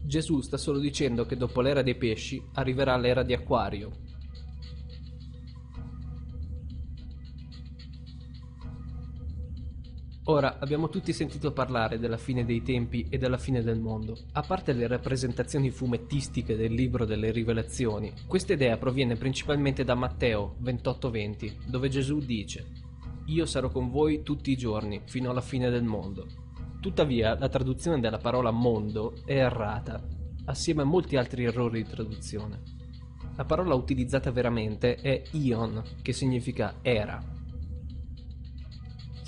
Gesù 0.03 0.41
sta 0.41 0.57
solo 0.57 0.79
dicendo 0.79 1.25
che 1.25 1.37
dopo 1.37 1.61
l'era 1.61 1.81
dei 1.81 1.95
pesci 1.95 2.41
arriverà 2.53 2.97
l'era 2.97 3.23
di 3.23 3.33
Aquario, 3.33 3.91
Ora, 10.29 10.59
abbiamo 10.59 10.89
tutti 10.89 11.11
sentito 11.11 11.51
parlare 11.51 11.97
della 11.97 12.17
fine 12.17 12.45
dei 12.45 12.61
tempi 12.61 13.07
e 13.09 13.17
della 13.17 13.39
fine 13.39 13.63
del 13.63 13.79
mondo. 13.79 14.15
A 14.33 14.43
parte 14.43 14.73
le 14.73 14.85
rappresentazioni 14.85 15.71
fumettistiche 15.71 16.55
del 16.55 16.71
libro 16.71 17.03
delle 17.03 17.31
rivelazioni, 17.31 18.13
questa 18.27 18.53
idea 18.53 18.77
proviene 18.77 19.15
principalmente 19.15 19.83
da 19.83 19.95
Matteo 19.95 20.57
28:20, 20.61 21.65
dove 21.65 21.89
Gesù 21.89 22.19
dice 22.19 22.67
Io 23.25 23.47
sarò 23.47 23.69
con 23.69 23.89
voi 23.89 24.21
tutti 24.21 24.51
i 24.51 24.55
giorni, 24.55 25.01
fino 25.05 25.31
alla 25.31 25.41
fine 25.41 25.71
del 25.71 25.83
mondo. 25.83 26.27
Tuttavia, 26.79 27.35
la 27.35 27.49
traduzione 27.49 27.99
della 27.99 28.19
parola 28.19 28.51
mondo 28.51 29.15
è 29.25 29.33
errata, 29.33 29.99
assieme 30.45 30.83
a 30.83 30.85
molti 30.85 31.15
altri 31.15 31.45
errori 31.45 31.81
di 31.81 31.89
traduzione. 31.89 32.61
La 33.35 33.45
parola 33.45 33.73
utilizzata 33.73 34.29
veramente 34.29 34.93
è 34.93 35.23
ion, 35.31 35.81
che 36.03 36.13
significa 36.13 36.75
era, 36.83 37.37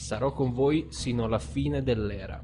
sarò 0.02 0.34
con 0.34 0.52
voi 0.52 0.88
sino 0.90 1.26
alla 1.26 1.40
fine 1.40 1.84
dell'era. 1.84 2.44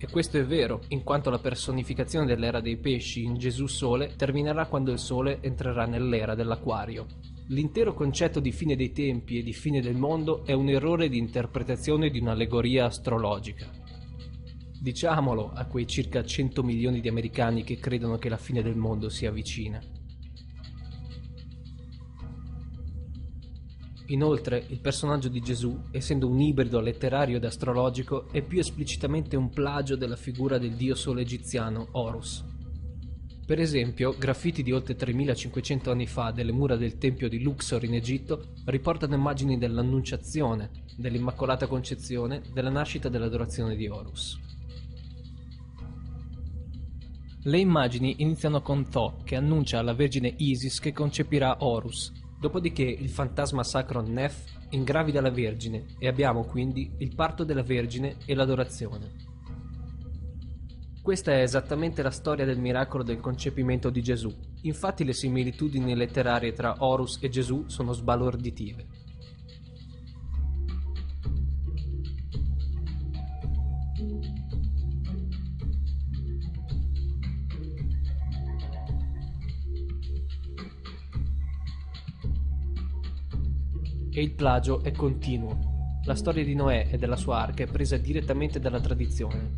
E 0.00 0.06
questo 0.08 0.36
è 0.36 0.44
vero, 0.44 0.82
in 0.88 1.02
quanto 1.02 1.30
la 1.30 1.38
personificazione 1.38 2.26
dell'era 2.26 2.60
dei 2.60 2.76
pesci 2.76 3.24
in 3.24 3.36
Gesù 3.36 3.66
Sole 3.66 4.14
terminerà 4.14 4.66
quando 4.66 4.92
il 4.92 4.98
Sole 4.98 5.38
entrerà 5.40 5.86
nell'era 5.86 6.34
dell'Aquario. 6.34 7.06
L'intero 7.48 7.94
concetto 7.94 8.40
di 8.40 8.52
fine 8.52 8.76
dei 8.76 8.92
tempi 8.92 9.38
e 9.38 9.42
di 9.42 9.54
fine 9.54 9.80
del 9.80 9.96
mondo 9.96 10.44
è 10.44 10.52
un 10.52 10.68
errore 10.68 11.08
di 11.08 11.16
interpretazione 11.16 12.10
di 12.10 12.20
un'allegoria 12.20 12.84
astrologica. 12.84 13.68
Diciamolo 14.80 15.50
a 15.52 15.66
quei 15.66 15.86
circa 15.86 16.22
100 16.22 16.62
milioni 16.62 17.00
di 17.00 17.08
americani 17.08 17.64
che 17.64 17.78
credono 17.78 18.18
che 18.18 18.28
la 18.28 18.36
fine 18.36 18.62
del 18.62 18.76
mondo 18.76 19.08
sia 19.08 19.32
vicina. 19.32 19.80
Inoltre, 24.10 24.64
il 24.68 24.80
personaggio 24.80 25.28
di 25.28 25.40
Gesù, 25.40 25.84
essendo 25.90 26.28
un 26.28 26.40
ibrido 26.40 26.80
letterario 26.80 27.36
ed 27.36 27.44
astrologico, 27.44 28.28
è 28.30 28.40
più 28.40 28.58
esplicitamente 28.58 29.36
un 29.36 29.50
plagio 29.50 29.96
della 29.96 30.16
figura 30.16 30.56
del 30.56 30.72
dio 30.72 30.94
sole 30.94 31.20
egiziano 31.20 31.88
Horus. 31.92 32.42
Per 33.44 33.60
esempio, 33.60 34.14
graffiti 34.18 34.62
di 34.62 34.72
oltre 34.72 34.94
3500 34.94 35.90
anni 35.90 36.06
fa 36.06 36.30
delle 36.30 36.52
mura 36.52 36.76
del 36.76 36.96
tempio 36.96 37.28
di 37.28 37.42
Luxor 37.42 37.84
in 37.84 37.94
Egitto 37.94 38.52
riportano 38.64 39.14
immagini 39.14 39.58
dell'Annunciazione, 39.58 40.70
dell'Immacolata 40.96 41.66
Concezione, 41.66 42.42
della 42.52 42.70
nascita 42.70 43.08
e 43.08 43.10
dell'adorazione 43.10 43.76
di 43.76 43.88
Horus. 43.88 44.38
Le 47.42 47.58
immagini 47.58 48.16
iniziano 48.18 48.62
con 48.62 48.88
Tho, 48.88 49.20
che 49.24 49.36
annuncia 49.36 49.78
alla 49.78 49.94
Vergine 49.94 50.34
Isis 50.38 50.80
che 50.80 50.92
concepirà 50.92 51.58
Horus, 51.60 52.12
Dopodiché 52.40 52.84
il 52.84 53.08
fantasma 53.08 53.64
sacro 53.64 54.00
Nef 54.00 54.44
ingravida 54.70 55.20
la 55.20 55.30
Vergine 55.30 55.86
e 55.98 56.06
abbiamo 56.06 56.44
quindi 56.44 56.92
il 56.98 57.14
parto 57.14 57.42
della 57.42 57.62
Vergine 57.62 58.16
e 58.24 58.34
l'adorazione. 58.34 59.26
Questa 61.02 61.32
è 61.32 61.40
esattamente 61.40 62.02
la 62.02 62.10
storia 62.10 62.44
del 62.44 62.58
miracolo 62.58 63.02
del 63.02 63.18
concepimento 63.18 63.90
di 63.90 64.02
Gesù. 64.02 64.32
Infatti 64.62 65.04
le 65.04 65.14
similitudini 65.14 65.96
letterarie 65.96 66.52
tra 66.52 66.76
Horus 66.78 67.18
e 67.22 67.28
Gesù 67.28 67.64
sono 67.66 67.92
sbalorditive. 67.92 68.97
E 84.18 84.22
il 84.22 84.32
plagio 84.32 84.82
è 84.82 84.90
continuo. 84.90 86.00
La 86.04 86.16
storia 86.16 86.44
di 86.44 86.54
Noè 86.54 86.88
e 86.90 86.98
della 86.98 87.14
sua 87.14 87.38
arca 87.38 87.62
è 87.62 87.68
presa 87.68 87.96
direttamente 87.98 88.58
dalla 88.58 88.80
tradizione. 88.80 89.52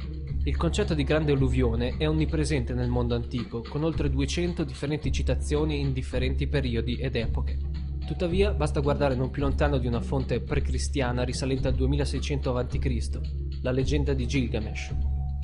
Il 0.44 0.56
concetto 0.56 0.92
di 0.92 1.02
grande 1.02 1.32
alluvione 1.32 1.96
è 1.96 2.06
onnipresente 2.06 2.74
nel 2.74 2.90
mondo 2.90 3.14
antico, 3.14 3.62
con 3.66 3.84
oltre 3.84 4.10
200 4.10 4.64
differenti 4.64 5.10
citazioni 5.10 5.80
in 5.80 5.94
differenti 5.94 6.46
periodi 6.46 6.96
ed 6.96 7.16
epoche. 7.16 7.58
Tuttavia, 8.06 8.52
basta 8.52 8.80
guardare 8.80 9.14
non 9.14 9.30
più 9.30 9.42
lontano 9.42 9.78
di 9.78 9.86
una 9.86 10.02
fonte 10.02 10.40
pre-cristiana 10.40 11.22
risalente 11.22 11.68
al 11.68 11.74
2600 11.74 12.56
a.C., 12.56 13.20
la 13.62 13.70
leggenda 13.70 14.12
di 14.12 14.26
Gilgamesh. 14.26 14.94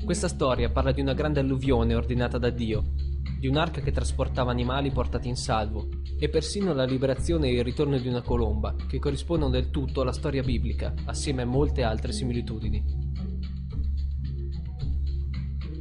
Questa 0.05 0.29
storia 0.29 0.69
parla 0.69 0.93
di 0.93 1.01
una 1.01 1.15
grande 1.15 1.41
alluvione 1.41 1.95
ordinata 1.95 2.37
da 2.37 2.51
Dio, 2.51 2.93
di 3.39 3.47
un'arca 3.47 3.81
che 3.81 3.93
trasportava 3.93 4.51
animali 4.51 4.91
portati 4.91 5.29
in 5.29 5.37
salvo, 5.37 5.89
e 6.19 6.29
persino 6.29 6.73
la 6.73 6.85
liberazione 6.85 7.49
e 7.49 7.55
il 7.55 7.65
ritorno 7.65 7.99
di 7.99 8.09
una 8.09 8.23
colomba, 8.23 8.75
che 8.89 8.99
corrispondono 8.99 9.51
del 9.51 9.71
tutto 9.71 10.01
alla 10.01 10.13
storia 10.13 10.43
biblica, 10.43 10.95
assieme 11.05 11.43
a 11.43 11.47
molte 11.47 11.83
altre 11.83 12.13
similitudini. 12.13 13.05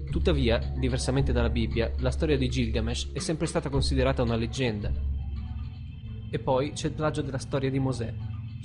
Tuttavia, 0.09 0.59
diversamente 0.77 1.33
dalla 1.33 1.49
Bibbia, 1.49 1.91
la 1.99 2.11
storia 2.11 2.37
di 2.37 2.47
Gilgamesh 2.47 3.11
è 3.11 3.19
sempre 3.19 3.47
stata 3.47 3.69
considerata 3.69 4.23
una 4.23 4.35
leggenda. 4.35 4.91
E 6.29 6.39
poi 6.39 6.71
c'è 6.71 6.87
il 6.87 6.93
plagio 6.93 7.21
della 7.21 7.37
storia 7.37 7.69
di 7.69 7.79
Mosè, 7.79 8.13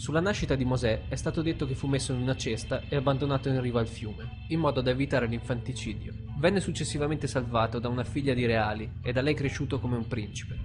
sulla 0.01 0.21
nascita 0.21 0.55
di 0.55 0.65
Mosè 0.65 1.09
è 1.09 1.15
stato 1.15 1.43
detto 1.43 1.67
che 1.67 1.75
fu 1.75 1.87
messo 1.87 2.15
in 2.15 2.23
una 2.23 2.35
cesta 2.35 2.81
e 2.89 2.97
abbandonato 2.97 3.51
in 3.51 3.61
riva 3.61 3.81
al 3.81 3.87
fiume, 3.87 4.47
in 4.49 4.59
modo 4.59 4.81
da 4.81 4.89
evitare 4.89 5.27
l'infanticidio. 5.27 6.15
Venne 6.39 6.61
successivamente 6.61 7.27
salvato 7.27 7.79
da 7.79 7.91
una 7.91 8.03
figlia 8.03 8.33
di 8.33 8.47
reali 8.47 8.91
e 9.03 9.13
da 9.13 9.21
lei 9.21 9.35
cresciuto 9.35 9.79
come 9.79 9.97
un 9.97 10.07
principe. 10.07 10.59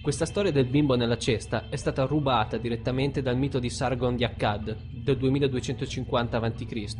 Questa 0.00 0.26
storia 0.26 0.52
del 0.52 0.66
bimbo 0.66 0.94
nella 0.94 1.18
cesta 1.18 1.68
è 1.68 1.74
stata 1.74 2.04
rubata 2.04 2.56
direttamente 2.56 3.20
dal 3.20 3.36
mito 3.36 3.58
di 3.58 3.68
Sargon 3.68 4.14
di 4.14 4.22
Akkad 4.22 4.76
del 4.92 5.16
2250 5.16 6.36
a.C. 6.38 6.94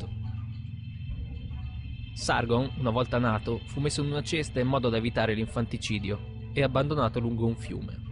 Sargon, 2.12 2.72
una 2.78 2.90
volta 2.90 3.18
nato, 3.18 3.60
fu 3.66 3.78
messo 3.78 4.02
in 4.02 4.10
una 4.10 4.22
cesta 4.22 4.58
in 4.58 4.66
modo 4.66 4.88
da 4.88 4.96
evitare 4.96 5.34
l'infanticidio 5.34 6.50
e 6.52 6.64
abbandonato 6.64 7.20
lungo 7.20 7.46
un 7.46 7.54
fiume. 7.54 8.05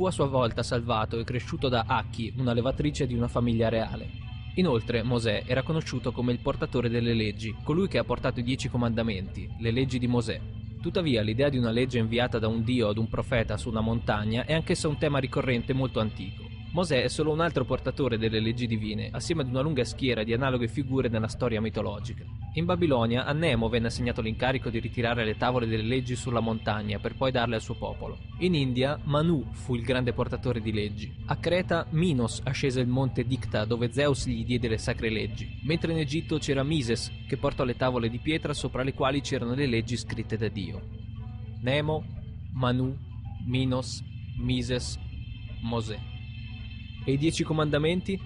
Fu 0.00 0.06
a 0.06 0.10
sua 0.10 0.28
volta 0.28 0.62
salvato 0.62 1.18
e 1.18 1.24
cresciuto 1.24 1.68
da 1.68 1.84
Acchi, 1.86 2.32
una 2.38 2.54
levatrice 2.54 3.06
di 3.06 3.12
una 3.12 3.28
famiglia 3.28 3.68
reale. 3.68 4.08
Inoltre 4.54 5.02
Mosè 5.02 5.42
era 5.44 5.62
conosciuto 5.62 6.10
come 6.10 6.32
il 6.32 6.38
portatore 6.38 6.88
delle 6.88 7.12
leggi, 7.12 7.54
colui 7.62 7.86
che 7.86 7.98
ha 7.98 8.04
portato 8.04 8.40
i 8.40 8.42
dieci 8.42 8.70
comandamenti, 8.70 9.46
le 9.58 9.70
leggi 9.70 9.98
di 9.98 10.06
Mosè. 10.06 10.40
Tuttavia 10.80 11.20
l'idea 11.20 11.50
di 11.50 11.58
una 11.58 11.70
legge 11.70 11.98
inviata 11.98 12.38
da 12.38 12.48
un 12.48 12.64
dio 12.64 12.88
ad 12.88 12.96
un 12.96 13.10
profeta 13.10 13.58
su 13.58 13.68
una 13.68 13.82
montagna 13.82 14.46
è 14.46 14.54
anch'essa 14.54 14.88
un 14.88 14.96
tema 14.96 15.18
ricorrente 15.18 15.74
molto 15.74 16.00
antico. 16.00 16.49
Mosè 16.72 17.02
è 17.02 17.08
solo 17.08 17.32
un 17.32 17.40
altro 17.40 17.64
portatore 17.64 18.16
delle 18.16 18.38
leggi 18.38 18.68
divine, 18.68 19.08
assieme 19.10 19.42
ad 19.42 19.48
una 19.48 19.60
lunga 19.60 19.82
schiera 19.82 20.22
di 20.22 20.32
analoghe 20.32 20.68
figure 20.68 21.08
nella 21.08 21.26
storia 21.26 21.60
mitologica. 21.60 22.24
In 22.54 22.64
Babilonia 22.64 23.24
a 23.24 23.32
Nemo 23.32 23.68
venne 23.68 23.88
assegnato 23.88 24.20
l'incarico 24.20 24.70
di 24.70 24.78
ritirare 24.78 25.24
le 25.24 25.36
tavole 25.36 25.66
delle 25.66 25.82
leggi 25.82 26.14
sulla 26.14 26.38
montagna 26.38 27.00
per 27.00 27.16
poi 27.16 27.32
darle 27.32 27.56
al 27.56 27.60
suo 27.60 27.74
popolo. 27.74 28.18
In 28.38 28.54
India 28.54 29.00
Manu 29.02 29.48
fu 29.50 29.74
il 29.74 29.82
grande 29.82 30.12
portatore 30.12 30.60
di 30.60 30.72
leggi. 30.72 31.12
A 31.26 31.36
Creta 31.38 31.86
Minos 31.90 32.40
ascese 32.44 32.80
il 32.80 32.86
monte 32.86 33.24
Dicta 33.24 33.64
dove 33.64 33.90
Zeus 33.90 34.28
gli 34.28 34.44
diede 34.44 34.68
le 34.68 34.78
sacre 34.78 35.10
leggi, 35.10 35.60
mentre 35.64 35.90
in 35.90 35.98
Egitto 35.98 36.38
c'era 36.38 36.62
Mises 36.62 37.10
che 37.26 37.36
portò 37.36 37.64
le 37.64 37.74
tavole 37.74 38.08
di 38.08 38.20
pietra 38.20 38.54
sopra 38.54 38.84
le 38.84 38.94
quali 38.94 39.20
c'erano 39.22 39.54
le 39.54 39.66
leggi 39.66 39.96
scritte 39.96 40.36
da 40.36 40.46
Dio. 40.46 40.80
Nemo, 41.62 42.04
Manu, 42.52 42.96
Minos, 43.44 44.04
Mises, 44.38 44.96
Mosè. 45.62 46.09
E 47.02 47.12
i 47.12 47.16
Dieci 47.16 47.44
Comandamenti? 47.44 48.20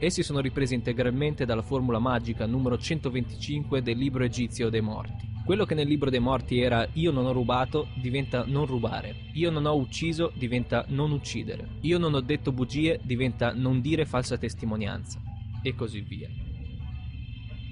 Essi 0.00 0.24
sono 0.24 0.40
ripresi 0.40 0.74
integralmente 0.74 1.44
dalla 1.44 1.62
formula 1.62 2.00
magica 2.00 2.46
numero 2.46 2.76
125 2.76 3.80
del 3.80 3.96
libro 3.96 4.24
egizio 4.24 4.70
dei 4.70 4.80
morti. 4.80 5.26
Quello 5.44 5.64
che 5.64 5.74
nel 5.74 5.86
libro 5.86 6.10
dei 6.10 6.18
morti 6.18 6.60
era 6.60 6.86
io 6.94 7.12
non 7.12 7.26
ho 7.26 7.32
rubato 7.32 7.88
diventa 7.94 8.44
non 8.44 8.66
rubare, 8.66 9.14
io 9.34 9.50
non 9.50 9.66
ho 9.66 9.76
ucciso 9.76 10.32
diventa 10.34 10.84
non 10.88 11.12
uccidere, 11.12 11.76
io 11.82 11.96
non 11.98 12.14
ho 12.14 12.20
detto 12.20 12.50
bugie 12.50 12.98
diventa 13.04 13.52
non 13.52 13.80
dire 13.80 14.04
falsa 14.04 14.36
testimonianza, 14.36 15.20
e 15.62 15.74
così 15.76 16.00
via. 16.00 16.28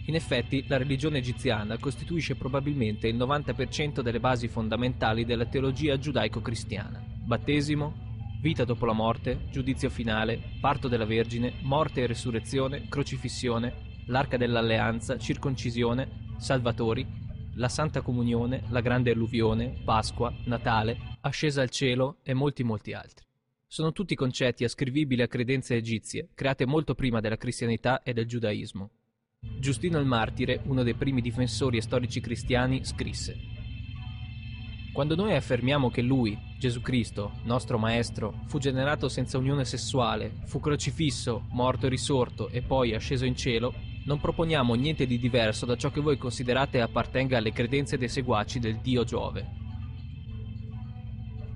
In 0.07 0.15
effetti, 0.15 0.65
la 0.69 0.77
religione 0.77 1.19
egiziana 1.19 1.77
costituisce 1.79 2.37
probabilmente 2.37 3.09
il 3.09 3.17
90% 3.17 4.01
delle 4.01 4.21
basi 4.21 4.47
fondamentali 4.47 5.25
della 5.25 5.47
teologia 5.47 5.99
giudaico-cristiana. 5.99 7.05
Battesimo, 7.25 8.06
vita 8.41 8.65
dopo 8.65 8.87
la 8.87 8.93
morte, 8.93 9.49
giudizio 9.51 9.91
finale, 9.91 10.41
parto 10.61 10.89
della 10.89 11.05
Vergine, 11.05 11.55
morte 11.63 12.03
e 12.03 12.07
resurrezione, 12.07 12.89
crocifissione, 12.89 14.03
l'arca 14.07 14.37
dell'alleanza, 14.37 15.19
circoncisione, 15.19 16.35
salvatori, 16.39 17.07
la 17.55 17.69
Santa 17.69 18.03
Comunione, 18.03 18.65
la 18.69 18.81
Grande 18.81 19.11
Alluvione, 19.11 19.81
Pasqua, 19.85 20.33
Natale, 20.45 21.17
ascesa 21.23 21.63
al 21.63 21.71
cielo 21.71 22.19
e 22.23 22.35
molti 22.35 22.63
molti 22.63 22.93
altri. 22.93 23.25
Sono 23.67 23.93
tutti 23.93 24.15
concetti 24.15 24.63
ascrivibili 24.63 25.23
a 25.23 25.29
credenze 25.29 25.75
egizie, 25.75 26.29
create 26.35 26.67
molto 26.67 26.95
prima 26.95 27.21
della 27.21 27.37
cristianità 27.37 28.03
e 28.03 28.13
del 28.13 28.27
giudaismo. 28.27 28.91
Giustino 29.59 29.99
il 29.99 30.07
Martire, 30.07 30.61
uno 30.65 30.83
dei 30.83 30.95
primi 30.95 31.21
difensori 31.21 31.79
e 31.79 31.83
storici 31.83 32.21
cristiani, 32.21 32.85
scrisse 32.85 33.56
quando 34.97 35.15
noi 35.15 35.35
affermiamo 35.35 35.91
che 35.91 36.01
Lui, 36.01 36.39
Gesù 36.59 36.81
Cristo, 36.81 37.33
nostro 37.43 37.77
Maestro, 37.77 38.45
fu 38.47 38.59
generato 38.59 39.11
senza 39.11 39.37
unione 39.37 39.67
sessuale, 39.67 40.39
fu 40.47 40.59
crocifisso, 40.59 41.49
morto 41.51 41.85
e 41.85 41.91
risorto 41.91 42.49
e 42.49 42.63
poi 42.63 42.95
asceso 42.95 43.27
in 43.27 43.37
cielo, 43.37 43.75
non 44.07 44.19
proponiamo 44.19 44.73
niente 44.73 45.05
di 45.07 45.19
diverso 45.19 45.67
da 45.67 45.77
ciò 45.77 45.91
che 45.91 46.01
voi 46.01 46.17
considerate 46.17 46.81
appartenga 46.81 47.37
alle 47.37 47.53
credenze 47.53 47.99
dei 47.99 48.09
seguaci 48.09 48.59
del 48.59 48.79
Dio 48.79 49.05
Giove. 49.05 49.47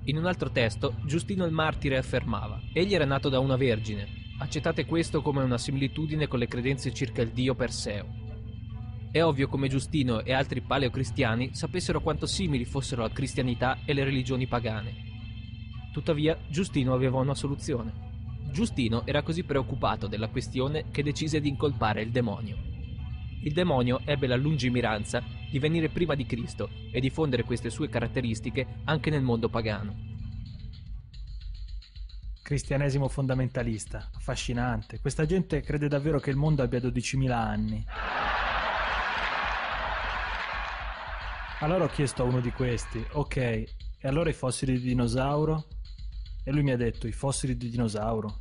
In 0.03 0.17
un 0.17 0.27
altro 0.27 0.51
testo, 0.51 0.93
Giustino 1.03 1.43
il 1.43 1.51
Martire 1.51 1.97
affermava: 1.97 2.61
Egli 2.71 2.93
era 2.93 3.05
nato 3.05 3.27
da 3.29 3.39
una 3.39 3.55
vergine. 3.55 4.35
Accettate 4.37 4.85
questo 4.85 5.23
come 5.23 5.41
una 5.41 5.57
similitudine 5.57 6.27
con 6.27 6.37
le 6.37 6.47
credenze 6.47 6.93
circa 6.93 7.23
il 7.23 7.31
Dio 7.31 7.55
Perseo. 7.55 8.20
È 9.11 9.21
ovvio 9.21 9.49
come 9.49 9.67
Giustino 9.67 10.23
e 10.23 10.31
altri 10.31 10.61
paleocristiani 10.61 11.53
sapessero 11.53 11.99
quanto 11.99 12.25
simili 12.25 12.63
fossero 12.63 13.01
la 13.01 13.11
cristianità 13.11 13.79
e 13.83 13.91
le 13.91 14.05
religioni 14.05 14.47
pagane. 14.47 15.09
Tuttavia, 15.91 16.37
Giustino 16.47 16.93
aveva 16.93 17.19
una 17.19 17.35
soluzione. 17.35 17.91
Giustino 18.53 19.05
era 19.05 19.21
così 19.21 19.43
preoccupato 19.43 20.07
della 20.07 20.29
questione 20.29 20.85
che 20.91 21.03
decise 21.03 21.41
di 21.41 21.49
incolpare 21.49 22.01
il 22.01 22.11
demonio. 22.11 22.55
Il 23.43 23.51
demonio 23.51 23.99
ebbe 24.05 24.27
la 24.27 24.37
lungimiranza 24.37 25.21
di 25.49 25.59
venire 25.59 25.89
prima 25.89 26.15
di 26.15 26.25
Cristo 26.25 26.69
e 26.89 27.01
diffondere 27.01 27.43
queste 27.43 27.69
sue 27.69 27.89
caratteristiche 27.89 28.65
anche 28.85 29.09
nel 29.09 29.23
mondo 29.23 29.49
pagano. 29.49 29.93
Cristianesimo 32.41 33.09
fondamentalista, 33.09 34.09
affascinante. 34.13 35.01
Questa 35.01 35.25
gente 35.25 35.59
crede 35.59 35.89
davvero 35.89 36.19
che 36.21 36.29
il 36.29 36.37
mondo 36.37 36.63
abbia 36.63 36.79
12.000 36.79 37.31
anni. 37.31 37.85
Allora 41.61 41.83
ho 41.83 41.89
chiesto 41.89 42.23
a 42.23 42.25
uno 42.25 42.39
di 42.39 42.51
questi, 42.51 43.05
ok, 43.11 43.35
e 43.37 43.67
allora 44.01 44.31
i 44.31 44.33
fossili 44.33 44.79
di 44.79 44.87
dinosauro? 44.87 45.67
E 46.43 46.51
lui 46.51 46.63
mi 46.63 46.71
ha 46.71 46.75
detto 46.75 47.05
i 47.05 47.11
fossili 47.11 47.55
di 47.55 47.69
dinosauro. 47.69 48.39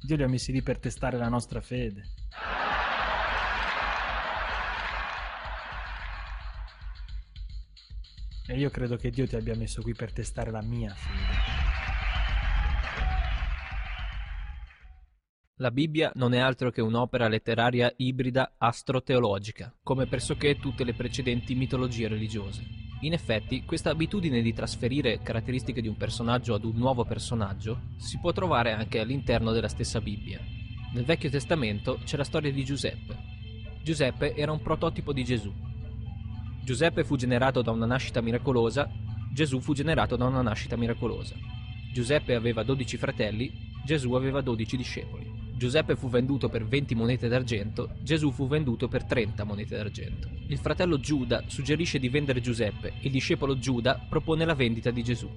Dio 0.00 0.14
li 0.14 0.22
ha 0.22 0.28
messi 0.28 0.52
lì 0.52 0.62
per 0.62 0.78
testare 0.78 1.18
la 1.18 1.28
nostra 1.28 1.60
fede. 1.60 2.04
E 8.46 8.56
io 8.56 8.70
credo 8.70 8.96
che 8.96 9.10
Dio 9.10 9.26
ti 9.26 9.34
abbia 9.34 9.56
messo 9.56 9.82
qui 9.82 9.94
per 9.94 10.12
testare 10.12 10.52
la 10.52 10.62
mia 10.62 10.94
fede. 10.94 11.37
La 15.60 15.72
Bibbia 15.72 16.12
non 16.14 16.34
è 16.34 16.38
altro 16.38 16.70
che 16.70 16.80
un'opera 16.80 17.26
letteraria 17.26 17.92
ibrida 17.96 18.54
astroteologica, 18.58 19.74
come 19.82 20.06
pressoché 20.06 20.56
tutte 20.56 20.84
le 20.84 20.94
precedenti 20.94 21.56
mitologie 21.56 22.06
religiose. 22.06 22.64
In 23.00 23.12
effetti, 23.12 23.64
questa 23.64 23.90
abitudine 23.90 24.40
di 24.40 24.52
trasferire 24.52 25.18
caratteristiche 25.20 25.82
di 25.82 25.88
un 25.88 25.96
personaggio 25.96 26.54
ad 26.54 26.62
un 26.62 26.76
nuovo 26.76 27.04
personaggio 27.04 27.80
si 27.96 28.20
può 28.20 28.30
trovare 28.30 28.70
anche 28.70 29.00
all'interno 29.00 29.50
della 29.50 29.66
stessa 29.66 30.00
Bibbia. 30.00 30.38
Nel 30.94 31.04
Vecchio 31.04 31.28
Testamento 31.28 31.98
c'è 32.04 32.16
la 32.16 32.22
storia 32.22 32.52
di 32.52 32.64
Giuseppe. 32.64 33.16
Giuseppe 33.82 34.36
era 34.36 34.52
un 34.52 34.62
prototipo 34.62 35.12
di 35.12 35.24
Gesù. 35.24 35.52
Giuseppe 36.62 37.02
fu 37.02 37.16
generato 37.16 37.62
da 37.62 37.72
una 37.72 37.86
nascita 37.86 38.20
miracolosa, 38.20 38.88
Gesù 39.32 39.58
fu 39.58 39.74
generato 39.74 40.14
da 40.14 40.26
una 40.26 40.42
nascita 40.42 40.76
miracolosa. 40.76 41.34
Giuseppe 41.92 42.36
aveva 42.36 42.62
12 42.62 42.96
fratelli, 42.96 43.52
Gesù 43.84 44.12
aveva 44.12 44.40
12 44.40 44.76
discepoli. 44.76 45.37
Giuseppe 45.58 45.96
fu 45.96 46.08
venduto 46.08 46.48
per 46.48 46.64
20 46.64 46.94
monete 46.94 47.26
d'argento, 47.26 47.96
Gesù 48.00 48.30
fu 48.30 48.46
venduto 48.46 48.86
per 48.86 49.02
30 49.02 49.42
monete 49.42 49.76
d'argento. 49.76 50.28
Il 50.46 50.58
fratello 50.58 51.00
Giuda 51.00 51.42
suggerisce 51.48 51.98
di 51.98 52.08
vendere 52.08 52.40
Giuseppe 52.40 52.92
il 53.00 53.10
discepolo 53.10 53.58
Giuda 53.58 54.00
propone 54.08 54.44
la 54.44 54.54
vendita 54.54 54.92
di 54.92 55.02
Gesù. 55.02 55.28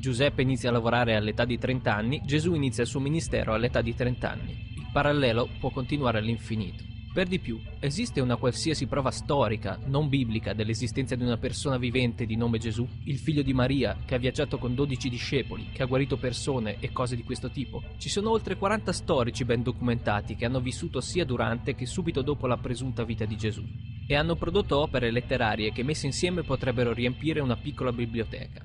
Giuseppe 0.00 0.42
inizia 0.42 0.70
a 0.70 0.72
lavorare 0.72 1.14
all'età 1.14 1.44
di 1.44 1.56
30 1.56 1.94
anni, 1.94 2.20
Gesù 2.24 2.54
inizia 2.54 2.82
il 2.82 2.88
suo 2.88 2.98
ministero 2.98 3.54
all'età 3.54 3.80
di 3.80 3.94
30 3.94 4.28
anni. 4.28 4.52
Il 4.74 4.88
parallelo 4.92 5.48
può 5.60 5.70
continuare 5.70 6.18
all'infinito. 6.18 6.89
Per 7.12 7.26
di 7.26 7.40
più, 7.40 7.60
esiste 7.80 8.20
una 8.20 8.36
qualsiasi 8.36 8.86
prova 8.86 9.10
storica, 9.10 9.76
non 9.86 10.08
biblica, 10.08 10.52
dell'esistenza 10.52 11.16
di 11.16 11.24
una 11.24 11.38
persona 11.38 11.76
vivente 11.76 12.24
di 12.24 12.36
nome 12.36 12.58
Gesù, 12.58 12.86
il 13.06 13.18
figlio 13.18 13.42
di 13.42 13.52
Maria, 13.52 13.98
che 14.06 14.14
ha 14.14 14.18
viaggiato 14.18 14.58
con 14.58 14.76
12 14.76 15.08
discepoli, 15.08 15.70
che 15.72 15.82
ha 15.82 15.86
guarito 15.86 16.16
persone 16.16 16.76
e 16.78 16.92
cose 16.92 17.16
di 17.16 17.24
questo 17.24 17.50
tipo? 17.50 17.82
Ci 17.96 18.08
sono 18.08 18.30
oltre 18.30 18.56
40 18.56 18.92
storici 18.92 19.44
ben 19.44 19.64
documentati 19.64 20.36
che 20.36 20.44
hanno 20.44 20.60
vissuto 20.60 21.00
sia 21.00 21.24
durante 21.24 21.74
che 21.74 21.84
subito 21.84 22.22
dopo 22.22 22.46
la 22.46 22.58
presunta 22.58 23.02
vita 23.02 23.24
di 23.24 23.36
Gesù 23.36 23.64
e 24.06 24.14
hanno 24.14 24.36
prodotto 24.36 24.78
opere 24.78 25.10
letterarie 25.10 25.72
che 25.72 25.82
messe 25.82 26.06
insieme 26.06 26.44
potrebbero 26.44 26.92
riempire 26.92 27.40
una 27.40 27.56
piccola 27.56 27.92
biblioteca. 27.92 28.64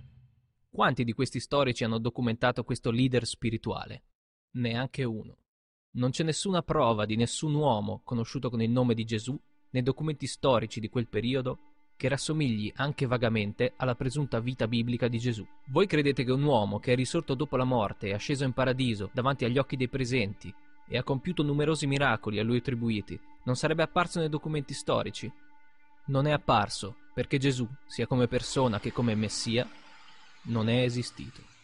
Quanti 0.70 1.04
di 1.04 1.14
questi 1.14 1.40
storici 1.40 1.84
hanno 1.84 1.98
documentato 1.98 2.64
questo 2.64 2.92
leader 2.92 3.26
spirituale? 3.26 4.04
Neanche 4.52 5.04
uno. 5.04 5.45
Non 5.96 6.12
c'è 6.12 6.24
nessuna 6.24 6.62
prova 6.62 7.06
di 7.06 7.16
nessun 7.16 7.54
uomo 7.54 8.02
conosciuto 8.04 8.50
con 8.50 8.62
il 8.62 8.70
nome 8.70 8.94
di 8.94 9.06
Gesù 9.06 9.38
nei 9.72 9.84
documenti 9.84 10.28
storici 10.28 10.80
di 10.80 10.90
quel 10.90 11.08
periodo 11.08 11.60
che 11.96 12.10
rassomigli 12.10 12.72
anche 12.76 13.06
vagamente 13.06 13.74
alla 13.78 13.96
presunta 13.96 14.40
vita 14.40 14.68
biblica 14.68 15.08
di 15.08 15.18
Gesù. 15.20 15.46
Voi 15.68 15.88
credete 15.88 16.24
che 16.24 16.32
un 16.32 16.44
uomo 16.44 16.80
che 16.80 16.92
è 16.92 16.96
risorto 16.96 17.34
dopo 17.34 17.56
la 17.56 17.64
morte 17.64 18.10
e 18.10 18.14
è 18.14 18.18
sceso 18.18 18.44
in 18.44 18.52
paradiso 18.52 19.10
davanti 19.14 19.46
agli 19.46 19.58
occhi 19.58 19.78
dei 19.78 19.88
presenti 19.88 20.54
e 20.88 20.98
ha 20.98 21.04
compiuto 21.04 21.44
numerosi 21.44 21.88
miracoli 21.88 22.40
a 22.40 22.44
lui 22.44 22.58
attribuiti 22.58 23.20
non 23.46 23.56
sarebbe 23.56 23.84
apparso 23.84 24.20
nei 24.20 24.30
documenti 24.30 24.74
storici? 24.74 25.32
Non 26.06 26.26
è 26.26 26.32
apparso 26.32 26.96
perché 27.14 27.38
Gesù, 27.38 27.68
sia 27.86 28.08
come 28.08 28.28
persona 28.28 28.80
che 28.80 28.92
come 28.92 29.16
Messia, 29.16 29.68
non 30.44 30.68
è 30.68 30.82
esistito. 30.82 31.55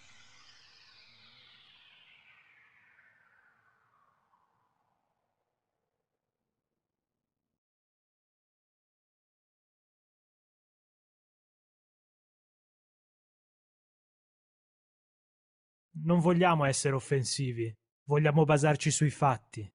Non 16.04 16.20
vogliamo 16.20 16.66
essere 16.66 16.96
offensivi, 16.96 17.74
vogliamo 18.08 18.44
basarci 18.44 18.90
sui 18.90 19.12
fatti. 19.12 19.70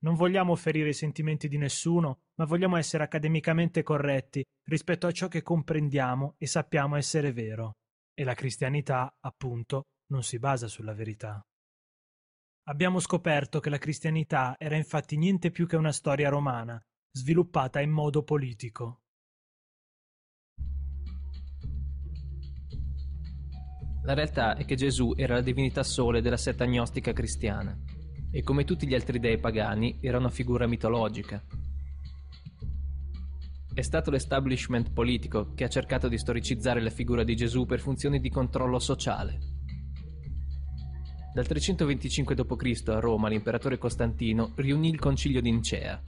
Non 0.00 0.14
vogliamo 0.14 0.54
ferire 0.54 0.90
i 0.90 0.94
sentimenti 0.94 1.48
di 1.48 1.58
nessuno, 1.58 2.20
ma 2.36 2.44
vogliamo 2.44 2.76
essere 2.76 3.02
accademicamente 3.02 3.82
corretti 3.82 4.44
rispetto 4.68 5.06
a 5.06 5.12
ciò 5.12 5.28
che 5.28 5.42
comprendiamo 5.42 6.36
e 6.38 6.46
sappiamo 6.46 6.96
essere 6.96 7.32
vero. 7.32 7.72
E 8.14 8.24
la 8.24 8.34
cristianità, 8.34 9.16
appunto, 9.20 9.82
non 10.10 10.22
si 10.22 10.38
basa 10.38 10.68
sulla 10.68 10.94
verità. 10.94 11.42
Abbiamo 12.68 13.00
scoperto 13.00 13.60
che 13.60 13.70
la 13.70 13.78
cristianità 13.78 14.54
era 14.58 14.76
infatti 14.76 15.16
niente 15.16 15.50
più 15.50 15.66
che 15.66 15.76
una 15.76 15.92
storia 15.92 16.28
romana, 16.28 16.80
sviluppata 17.12 17.80
in 17.80 17.90
modo 17.90 18.22
politico. 18.22 19.00
La 24.08 24.14
realtà 24.14 24.56
è 24.56 24.64
che 24.64 24.74
Gesù 24.74 25.12
era 25.14 25.34
la 25.34 25.42
divinità 25.42 25.82
sole 25.82 26.22
della 26.22 26.38
setta 26.38 26.64
gnostica 26.64 27.12
cristiana 27.12 27.78
e 28.30 28.42
come 28.42 28.64
tutti 28.64 28.86
gli 28.86 28.94
altri 28.94 29.18
dei 29.18 29.36
pagani 29.36 29.98
era 30.00 30.16
una 30.16 30.30
figura 30.30 30.66
mitologica. 30.66 31.44
È 33.74 33.82
stato 33.82 34.10
l'establishment 34.10 34.94
politico 34.94 35.52
che 35.52 35.64
ha 35.64 35.68
cercato 35.68 36.08
di 36.08 36.16
storicizzare 36.16 36.80
la 36.80 36.88
figura 36.88 37.22
di 37.22 37.36
Gesù 37.36 37.66
per 37.66 37.80
funzioni 37.80 38.18
di 38.18 38.30
controllo 38.30 38.78
sociale. 38.78 39.40
Dal 41.34 41.46
325 41.46 42.34
d.C. 42.34 42.88
a 42.88 43.00
Roma 43.00 43.28
l'imperatore 43.28 43.76
Costantino 43.76 44.52
riunì 44.54 44.88
il 44.88 44.98
concilio 44.98 45.42
di 45.42 45.52
Nicea 45.52 46.02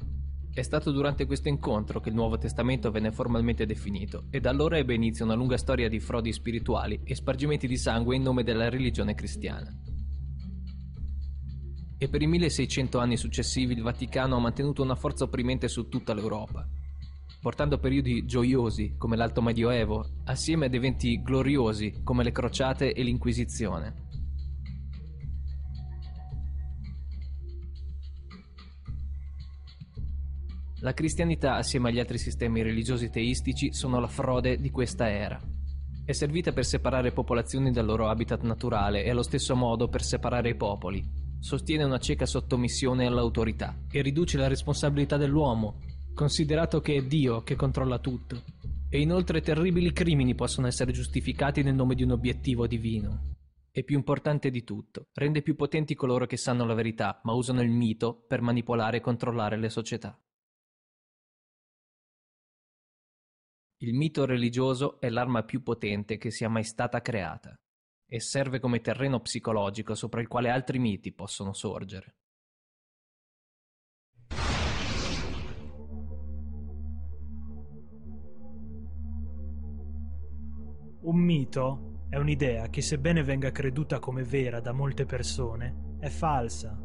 è 0.52 0.62
stato 0.62 0.90
durante 0.90 1.26
questo 1.26 1.48
incontro 1.48 2.00
che 2.00 2.08
il 2.08 2.14
Nuovo 2.16 2.36
Testamento 2.36 2.90
venne 2.90 3.12
formalmente 3.12 3.66
definito 3.66 4.24
e 4.30 4.40
da 4.40 4.50
allora 4.50 4.78
ebbe 4.78 4.94
inizio 4.94 5.24
una 5.24 5.34
lunga 5.34 5.56
storia 5.56 5.88
di 5.88 6.00
frodi 6.00 6.32
spirituali 6.32 7.00
e 7.04 7.14
spargimenti 7.14 7.68
di 7.68 7.76
sangue 7.76 8.16
in 8.16 8.22
nome 8.22 8.42
della 8.42 8.68
religione 8.68 9.14
cristiana. 9.14 9.72
E 11.96 12.08
per 12.08 12.22
i 12.22 12.26
1600 12.26 12.98
anni 12.98 13.16
successivi 13.16 13.74
il 13.74 13.82
Vaticano 13.82 14.36
ha 14.36 14.40
mantenuto 14.40 14.82
una 14.82 14.96
forza 14.96 15.24
opprimente 15.24 15.68
su 15.68 15.88
tutta 15.88 16.14
l'Europa, 16.14 16.66
portando 17.40 17.78
periodi 17.78 18.24
gioiosi 18.26 18.94
come 18.96 19.16
l'Alto 19.16 19.42
Medioevo, 19.42 20.04
assieme 20.24 20.66
ad 20.66 20.74
eventi 20.74 21.22
gloriosi 21.22 22.00
come 22.02 22.24
le 22.24 22.32
crociate 22.32 22.92
e 22.92 23.02
l'Inquisizione. 23.02 23.99
La 30.82 30.94
cristianità, 30.94 31.56
assieme 31.56 31.90
agli 31.90 31.98
altri 31.98 32.16
sistemi 32.16 32.62
religiosi 32.62 33.10
teistici, 33.10 33.70
sono 33.70 34.00
la 34.00 34.06
frode 34.06 34.58
di 34.58 34.70
questa 34.70 35.10
era. 35.10 35.38
È 36.02 36.12
servita 36.12 36.52
per 36.52 36.64
separare 36.64 37.12
popolazioni 37.12 37.70
dal 37.70 37.84
loro 37.84 38.08
habitat 38.08 38.42
naturale 38.44 39.04
e 39.04 39.10
allo 39.10 39.22
stesso 39.22 39.54
modo 39.54 39.88
per 39.88 40.02
separare 40.02 40.48
i 40.48 40.56
popoli. 40.56 41.04
Sostiene 41.38 41.84
una 41.84 41.98
cieca 41.98 42.24
sottomissione 42.24 43.06
all'autorità 43.06 43.78
e 43.90 44.00
riduce 44.00 44.38
la 44.38 44.48
responsabilità 44.48 45.18
dell'uomo, 45.18 45.80
considerato 46.14 46.80
che 46.80 46.96
è 46.96 47.02
Dio 47.02 47.42
che 47.42 47.56
controlla 47.56 47.98
tutto. 47.98 48.42
E 48.88 49.00
inoltre 49.02 49.42
terribili 49.42 49.92
crimini 49.92 50.34
possono 50.34 50.66
essere 50.66 50.92
giustificati 50.92 51.62
nel 51.62 51.74
nome 51.74 51.94
di 51.94 52.04
un 52.04 52.12
obiettivo 52.12 52.66
divino. 52.66 53.34
E 53.70 53.84
più 53.84 53.96
importante 53.96 54.50
di 54.50 54.64
tutto, 54.64 55.08
rende 55.12 55.42
più 55.42 55.56
potenti 55.56 55.94
coloro 55.94 56.24
che 56.24 56.38
sanno 56.38 56.64
la 56.64 56.74
verità, 56.74 57.20
ma 57.24 57.34
usano 57.34 57.60
il 57.60 57.70
mito 57.70 58.24
per 58.26 58.40
manipolare 58.40 58.96
e 58.96 59.00
controllare 59.00 59.58
le 59.58 59.68
società. 59.68 60.18
Il 63.82 63.94
mito 63.94 64.26
religioso 64.26 65.00
è 65.00 65.08
l'arma 65.08 65.42
più 65.42 65.62
potente 65.62 66.18
che 66.18 66.30
sia 66.30 66.50
mai 66.50 66.64
stata 66.64 67.00
creata 67.00 67.58
e 68.06 68.20
serve 68.20 68.60
come 68.60 68.82
terreno 68.82 69.20
psicologico 69.20 69.94
sopra 69.94 70.20
il 70.20 70.28
quale 70.28 70.50
altri 70.50 70.78
miti 70.78 71.14
possono 71.14 71.54
sorgere. 71.54 72.16
Un 81.00 81.16
mito 81.16 82.04
è 82.10 82.18
un'idea 82.18 82.68
che 82.68 82.82
sebbene 82.82 83.22
venga 83.22 83.50
creduta 83.50 83.98
come 83.98 84.24
vera 84.24 84.60
da 84.60 84.72
molte 84.72 85.06
persone, 85.06 85.96
è 85.98 86.10
falsa. 86.10 86.78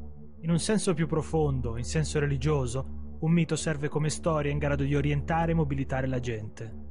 In 0.43 0.49
un 0.49 0.59
senso 0.59 0.93
più 0.93 1.07
profondo, 1.07 1.75
in 1.75 1.83
senso 1.83 2.19
religioso, 2.19 3.04
un 3.19 3.31
mito 3.31 3.55
serve 3.55 3.87
come 3.87 4.09
storia 4.09 4.51
in 4.51 4.57
grado 4.57 4.83
di 4.83 4.95
orientare 4.95 5.51
e 5.51 5.55
mobilitare 5.55 6.07
la 6.07 6.19
gente. 6.19 6.83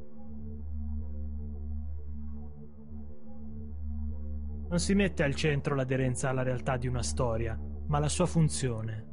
Non 4.69 4.79
si 4.79 4.95
mette 4.95 5.23
al 5.23 5.35
centro 5.35 5.75
l'aderenza 5.75 6.31
alla 6.31 6.43
realtà 6.43 6.77
di 6.77 6.89
una 6.89 7.03
storia, 7.03 7.59
ma 7.87 7.99
la 7.99 8.09
sua 8.09 8.27
funzione. 8.27 9.07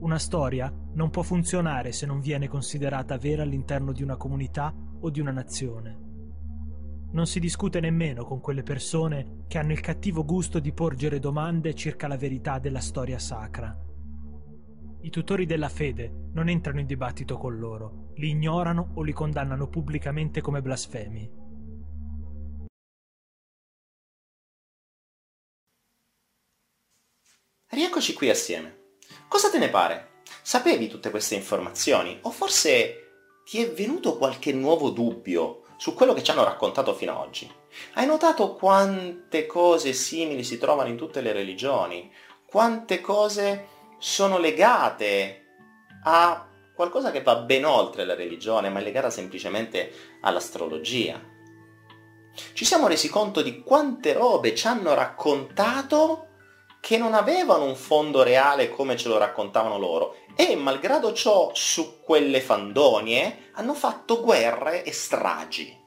Una 0.00 0.18
storia 0.18 0.70
non 0.94 1.10
può 1.10 1.22
funzionare 1.22 1.92
se 1.92 2.06
non 2.06 2.20
viene 2.20 2.48
considerata 2.48 3.16
vera 3.16 3.42
all'interno 3.42 3.92
di 3.92 4.02
una 4.02 4.16
comunità 4.16 4.74
o 5.00 5.10
di 5.10 5.20
una 5.20 5.30
nazione. 5.30 6.10
Non 7.12 7.26
si 7.26 7.40
discute 7.40 7.78
nemmeno 7.78 8.24
con 8.24 8.40
quelle 8.40 8.62
persone 8.62 9.44
che 9.46 9.58
hanno 9.58 9.72
il 9.72 9.80
cattivo 9.80 10.24
gusto 10.24 10.58
di 10.58 10.72
porgere 10.72 11.18
domande 11.18 11.74
circa 11.74 12.08
la 12.08 12.16
verità 12.16 12.58
della 12.58 12.80
storia 12.80 13.18
sacra. 13.18 13.91
I 15.04 15.10
tutori 15.10 15.46
della 15.46 15.68
fede 15.68 16.28
non 16.32 16.48
entrano 16.48 16.78
in 16.78 16.86
dibattito 16.86 17.36
con 17.36 17.58
loro, 17.58 18.12
li 18.18 18.28
ignorano 18.28 18.92
o 18.94 19.02
li 19.02 19.12
condannano 19.12 19.66
pubblicamente 19.66 20.40
come 20.40 20.62
blasfemi. 20.62 21.28
Rieccoci 27.66 28.12
qui 28.14 28.30
assieme. 28.30 28.98
Cosa 29.26 29.50
te 29.50 29.58
ne 29.58 29.70
pare? 29.70 30.20
Sapevi 30.40 30.86
tutte 30.86 31.10
queste 31.10 31.34
informazioni? 31.34 32.18
O 32.22 32.30
forse 32.30 33.40
ti 33.44 33.60
è 33.60 33.72
venuto 33.72 34.16
qualche 34.16 34.52
nuovo 34.52 34.90
dubbio 34.90 35.64
su 35.78 35.94
quello 35.94 36.12
che 36.14 36.22
ci 36.22 36.30
hanno 36.30 36.44
raccontato 36.44 36.94
fino 36.94 37.10
ad 37.10 37.26
oggi. 37.26 37.50
Hai 37.94 38.06
notato 38.06 38.54
quante 38.54 39.46
cose 39.46 39.94
simili 39.94 40.44
si 40.44 40.58
trovano 40.58 40.90
in 40.90 40.96
tutte 40.96 41.20
le 41.20 41.32
religioni? 41.32 42.08
Quante 42.46 43.00
cose 43.00 43.71
sono 44.02 44.38
legate 44.38 45.44
a 46.02 46.48
qualcosa 46.74 47.12
che 47.12 47.22
va 47.22 47.36
ben 47.36 47.64
oltre 47.64 48.04
la 48.04 48.16
religione, 48.16 48.68
ma 48.68 48.80
è 48.80 48.82
legata 48.82 49.10
semplicemente 49.10 49.92
all'astrologia? 50.22 51.22
Ci 52.52 52.64
siamo 52.64 52.88
resi 52.88 53.08
conto 53.08 53.42
di 53.42 53.60
quante 53.60 54.12
robe 54.12 54.56
ci 54.56 54.66
hanno 54.66 54.94
raccontato 54.94 56.30
che 56.80 56.98
non 56.98 57.14
avevano 57.14 57.64
un 57.64 57.76
fondo 57.76 58.24
reale 58.24 58.70
come 58.70 58.96
ce 58.96 59.06
lo 59.06 59.18
raccontavano 59.18 59.78
loro 59.78 60.16
e 60.34 60.56
malgrado 60.56 61.12
ciò 61.12 61.52
su 61.54 62.00
quelle 62.00 62.40
fandonie 62.40 63.50
hanno 63.52 63.74
fatto 63.74 64.20
guerre 64.20 64.82
e 64.82 64.90
stragi. 64.90 65.78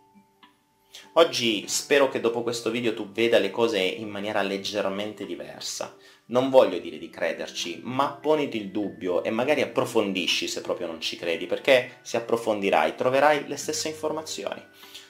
Oggi 1.18 1.68
spero 1.68 2.08
che 2.08 2.22
dopo 2.22 2.44
questo 2.44 2.70
video 2.70 2.94
tu 2.94 3.12
veda 3.12 3.40
le 3.40 3.52
cose 3.52 3.80
in 3.80 4.10
maniera 4.10 4.42
leggermente 4.42 5.26
diversa. 5.26 5.96
Non 6.28 6.50
voglio 6.50 6.80
dire 6.80 6.98
di 6.98 7.12
crederci, 7.12 7.82
ma 7.84 8.18
poniti 8.20 8.58
il 8.58 8.72
dubbio 8.72 9.24
e 9.24 9.30
magari 9.30 9.62
approfondisci 9.62 10.48
se 10.48 10.62
proprio 10.62 10.88
non 10.88 11.00
ci 11.00 11.18
credi, 11.18 11.46
perché 11.46 11.98
se 12.02 12.18
approfondirai 12.18 12.96
troverai 12.96 13.48
le 13.48 13.58
stesse 13.58 13.90
informazioni. 13.90 14.64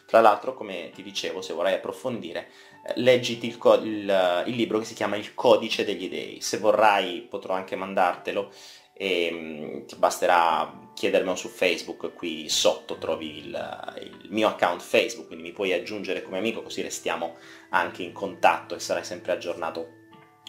Tra 0.06 0.20
l'altro, 0.20 0.54
come 0.54 0.92
ti 0.94 1.02
dicevo, 1.02 1.42
se 1.42 1.54
vorrai 1.54 1.74
approfondire, 1.74 2.50
eh, 2.86 2.94
leggiti 2.98 3.48
il, 3.48 3.58
co- 3.58 3.82
il, 3.82 4.44
il 4.46 4.56
libro 4.56 4.80
che 4.80 4.86
si 4.86 4.94
chiama 4.94 5.16
Il 5.16 5.34
codice 5.34 5.86
degli 5.86 6.10
dei. 6.10 6.42
Se 6.42 6.58
vorrai 6.58 7.26
potrò 7.30 7.54
anche 7.54 7.78
mandartelo 7.78 8.52
e 8.94 9.30
um, 9.32 9.86
ti 9.86 9.96
basterà 9.96 10.92
chiedermelo 10.94 11.36
su 11.36 11.50
Facebook, 11.50 12.14
qui 12.14 12.48
sotto 12.50 12.98
trovi 12.98 13.40
il, 13.40 13.98
il, 14.02 14.30
mio 14.32 14.48
account 14.48 14.82
Facebook, 14.82 15.28
quindi 15.28 15.44
mi 15.44 15.52
puoi 15.54 15.74
aggiungere 15.74 16.22
come 16.24 16.38
amico 16.38 16.62
così 16.62 16.82
restiamo 16.82 17.36
anche 17.70 18.04
in 18.04 18.14
contatto 18.14 18.76
e 18.76 18.80
sarai 18.80 19.04
sempre 19.04 19.34
aggiornato 19.34 20.04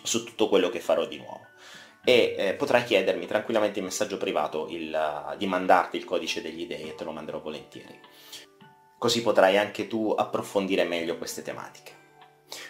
su 0.06 0.24
tutto 0.24 0.48
quello 0.48 0.68
che 0.68 0.80
farò 0.80 1.06
di 1.06 1.18
nuovo. 1.18 1.46
E 2.04 2.34
eh, 2.38 2.54
potrai 2.54 2.84
chiedermi 2.84 3.26
tranquillamente 3.26 3.80
in 3.80 3.84
messaggio 3.84 4.16
privato 4.16 4.68
il, 4.68 4.94
uh, 4.94 5.36
di 5.36 5.46
mandarti 5.46 5.96
il 5.96 6.04
codice 6.04 6.40
degli 6.40 6.66
dei 6.66 6.88
e 6.88 6.94
te 6.94 7.04
lo 7.04 7.10
manderò 7.10 7.40
volentieri. 7.40 7.98
Così 8.98 9.22
potrai 9.22 9.58
anche 9.58 9.86
tu 9.88 10.14
approfondire 10.16 10.84
meglio 10.84 11.18
queste 11.18 11.42
tematiche. 11.42 11.92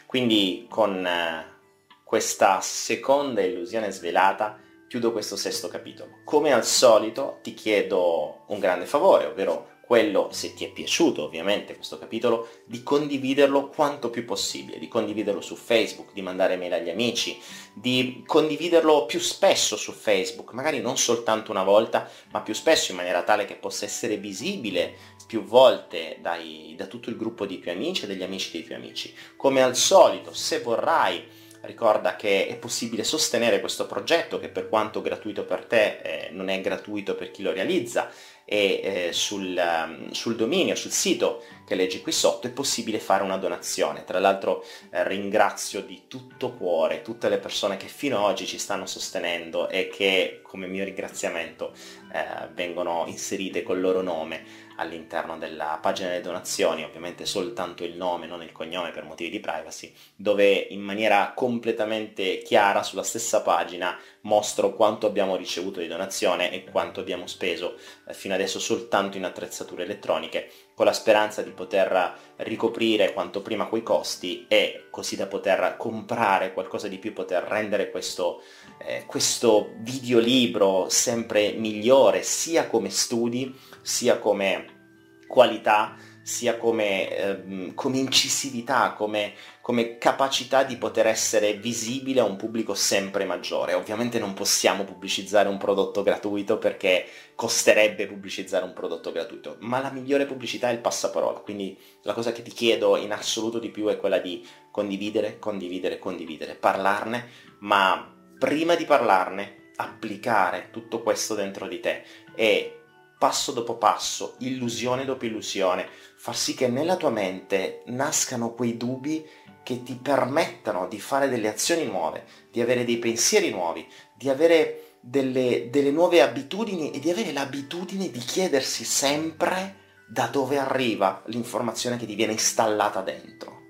Quindi 0.07 0.66
con 0.68 1.05
uh, 1.05 1.55
questa 2.03 2.61
seconda 2.62 3.43
illusione 3.43 3.91
svelata 3.91 4.59
chiudo 4.89 5.12
questo 5.12 5.37
sesto 5.37 5.68
capitolo. 5.68 6.20
Come 6.24 6.53
al 6.53 6.64
solito 6.64 7.39
ti 7.43 7.53
chiedo 7.55 8.45
un 8.47 8.59
grande 8.59 8.87
favore, 8.87 9.26
ovvero 9.26 9.76
quello, 9.87 10.30
se 10.32 10.53
ti 10.53 10.64
è 10.64 10.70
piaciuto 10.70 11.22
ovviamente 11.22 11.76
questo 11.76 11.97
capitolo, 11.97 12.49
di 12.64 12.82
condividerlo 12.82 13.68
quanto 13.68 14.11
più 14.11 14.24
possibile, 14.24 14.80
di 14.80 14.89
condividerlo 14.89 15.41
su 15.41 15.55
Facebook, 15.55 16.12
di 16.12 16.22
mandare 16.22 16.57
mail 16.57 16.72
agli 16.72 16.91
amici, 16.91 17.41
di 17.72 18.24
condividerlo 18.26 19.07
più 19.07 19.20
spesso 19.20 19.76
su 19.76 19.93
Facebook, 19.93 20.53
magari 20.55 20.80
non 20.80 20.99
soltanto 20.99 21.53
una 21.53 21.62
volta, 21.62 22.11
ma 22.32 22.41
più 22.41 22.53
spesso 22.53 22.91
in 22.91 22.97
maniera 22.97 23.22
tale 23.22 23.45
che 23.45 23.55
possa 23.55 23.84
essere 23.84 24.16
visibile 24.16 24.97
più 25.24 25.45
volte 25.45 26.18
dai, 26.20 26.74
da 26.76 26.87
tutto 26.87 27.09
il 27.09 27.16
gruppo 27.16 27.47
di 27.47 27.61
tuoi 27.61 27.74
amici 27.74 28.05
e 28.05 28.07
degli 28.09 28.24
amici 28.24 28.51
dei 28.51 28.64
tuoi 28.64 28.78
amici. 28.78 29.14
Come 29.37 29.62
al 29.62 29.76
solito, 29.76 30.34
se 30.34 30.61
vorrai 30.61 31.45
ricorda 31.61 32.16
che 32.16 32.47
è 32.47 32.57
possibile 32.57 33.05
sostenere 33.05 33.61
questo 33.61 33.87
progetto 33.87 34.39
che 34.39 34.49
per 34.49 34.68
quanto 34.68 35.01
gratuito 35.01 35.45
per 35.45 35.64
te 35.64 35.99
eh, 35.99 36.28
non 36.30 36.49
è 36.49 36.61
gratuito 36.61 37.14
per 37.14 37.30
chi 37.30 37.43
lo 37.43 37.53
realizza 37.53 38.11
e 38.49 38.80
eh, 39.09 39.12
sul, 39.12 39.59
um, 39.59 40.12
sul, 40.12 40.36
dominio, 40.36 40.76
sul 40.76 40.92
sito 40.92 41.42
che 41.67 41.75
leggi 41.75 42.01
qui 42.01 42.12
sotto 42.12 42.47
è 42.47 42.51
possibile 42.51 43.01
fare 43.01 43.25
una 43.25 43.37
donazione. 43.37 44.05
Tra 44.05 44.21
l'altro 44.21 44.64
eh, 44.91 45.07
ringrazio 45.07 45.83
di 45.83 46.05
tutto 46.07 46.53
cuore 46.53 47.03
tutte 47.03 47.29
le 47.29 47.39
persone 47.39 47.77
che 47.77 47.89
fino 47.89 48.19
ad 48.19 48.25
oggi 48.25 48.47
ci 48.47 48.59
stanno 48.59 48.87
sostenendo 48.87 49.69
e 49.69 49.89
che 49.89 50.41
come 50.43 50.67
mio 50.69 50.85
ringraziamento 50.85 51.73
eh, 52.12 52.49
vengono 52.55 53.05
inserite 53.09 53.62
col 53.62 53.81
loro 53.81 54.01
nome 54.01 54.64
all'interno 54.77 55.39
della 55.39 55.79
pagina 55.81 56.09
delle 56.09 56.21
donazioni, 56.21 56.85
ovviamente 56.85 57.27
soltanto 57.27 57.85
il 57.85 57.97
nome, 57.97 58.27
non 58.27 58.43
il 58.43 58.53
cognome 58.53 58.91
per 58.91 59.05
motivi 59.05 59.31
di 59.31 59.41
privacy, 59.41 59.93
dove 60.14 60.53
in 60.53 60.81
maniera 60.81 61.33
completamente 61.35 62.39
chiara 62.39 62.83
sulla 62.83 63.03
stessa 63.03 63.43
pagina 63.43 63.99
mostro 64.23 64.75
quanto 64.75 65.07
abbiamo 65.07 65.37
ricevuto 65.37 65.81
di 65.81 65.87
donazione 65.87 66.53
e 66.53 66.64
quanto 66.64 67.01
abbiamo 67.01 67.27
speso 67.27 67.77
eh, 68.07 68.14
fino 68.14 68.35
adesso 68.35 68.59
soltanto 68.59 69.17
in 69.17 69.25
attrezzature 69.25 69.85
elettroniche, 69.85 70.51
con 70.77 70.85
la 70.85 70.93
speranza 70.93 71.41
di 71.41 71.53
poter 71.53 72.18
ricoprire 72.37 73.14
quanto 73.14 73.41
prima 73.41 73.64
quei 73.64 73.83
costi 73.83 74.45
e 74.47 74.89
così 74.91 75.16
da 75.16 75.27
poter 75.27 75.77
comprare 75.79 76.53
qualcosa 76.53 76.87
di 76.87 76.99
più, 76.99 77.14
poter 77.14 77.45
rendere 77.45 77.91
questo, 77.91 78.43
eh, 78.77 79.07
questo 79.07 79.72
videolibro 79.79 80.91
sempre 80.91 81.53
migliore 81.53 82.22
sia 82.22 82.66
come 82.66 82.91
studi 82.91 83.59
sia 83.81 84.18
come 84.18 85.22
qualità 85.27 85.97
sia 86.27 86.57
come, 86.57 87.16
eh, 87.16 87.72
come 87.74 87.99
incisività, 87.99 88.95
come, 88.95 89.35
come, 89.61 89.97
capacità 89.97 90.64
di 90.64 90.77
poter 90.77 91.07
essere 91.07 91.53
visibile 91.53 92.18
a 92.18 92.24
un 92.24 92.35
pubblico 92.35 92.74
sempre 92.74 93.24
maggiore. 93.24 93.74
Ovviamente 93.74 94.18
non 94.18 94.35
possiamo 94.35 94.83
pubblicizzare 94.83 95.49
un 95.49 95.57
prodotto 95.57 96.03
gratuito 96.03 96.59
perché 96.59 97.07
costerebbe 97.37 98.09
pubblicizzare 98.09 98.64
un 98.64 98.72
prodotto 98.72 99.12
gratuito, 99.12 99.59
ma 99.61 99.81
la 99.81 99.93
migliore 99.93 100.27
pubblicità 100.27 100.68
è 100.68 100.72
il 100.72 100.81
passaparola, 100.81 101.39
quindi 101.39 101.79
la 102.03 102.12
cosa 102.12 102.33
che 102.33 102.43
ti 102.43 102.51
chiedo 102.51 102.97
in 102.97 103.12
assoluto 103.12 103.61
di 103.61 103.68
più 103.68 103.87
è 103.87 103.97
quella 103.97 104.18
di 104.18 104.45
condividere, 104.72 105.39
condividere, 105.39 106.01
condividere, 106.01 106.57
parlarne, 106.57 107.29
ma 107.61 108.12
prima 108.37 108.74
di 108.74 108.85
parlarne 108.85 109.70
applicare 109.77 110.70
tutto 110.72 111.03
questo 111.03 111.37
dentro 111.37 111.68
di 111.68 111.79
te 111.79 112.03
e 112.35 112.81
passo 113.18 113.53
dopo 113.53 113.77
passo, 113.77 114.35
illusione 114.41 115.05
dopo 115.05 115.24
illusione, 115.24 115.89
far 116.27 116.37
sì 116.37 116.55
che 116.55 116.66
nella 116.66 116.97
tua 116.97 117.11
mente 117.11 117.83
nascano 117.87 118.53
quei 118.53 118.77
dubbi 118.77 119.24
che 119.62 119.85
ti 119.85 119.95
permettano 119.95 120.89
di 120.89 120.99
fare 120.99 121.29
delle 121.29 121.47
azioni 121.47 121.85
nuove, 121.85 122.24
di 122.51 122.61
avere 122.61 122.85
dei 122.85 122.99
pensieri 122.99 123.51
nuovi, 123.51 123.87
di 124.12 124.29
avere 124.29 124.95
delle, 124.99 125.68
delle 125.70 125.93
nuove 125.93 126.22
abitudini 126.22 126.91
e 126.91 126.99
di 126.99 127.12
avere 127.12 127.31
l'abitudine 127.31 128.11
di 128.11 128.18
chiedersi 128.18 128.83
sempre 128.83 129.77
da 130.09 130.27
dove 130.27 130.59
arriva 130.59 131.22
l'informazione 131.27 131.97
che 131.97 132.07
ti 132.07 132.16
viene 132.16 132.33
installata 132.33 133.03
dentro. 133.03 133.61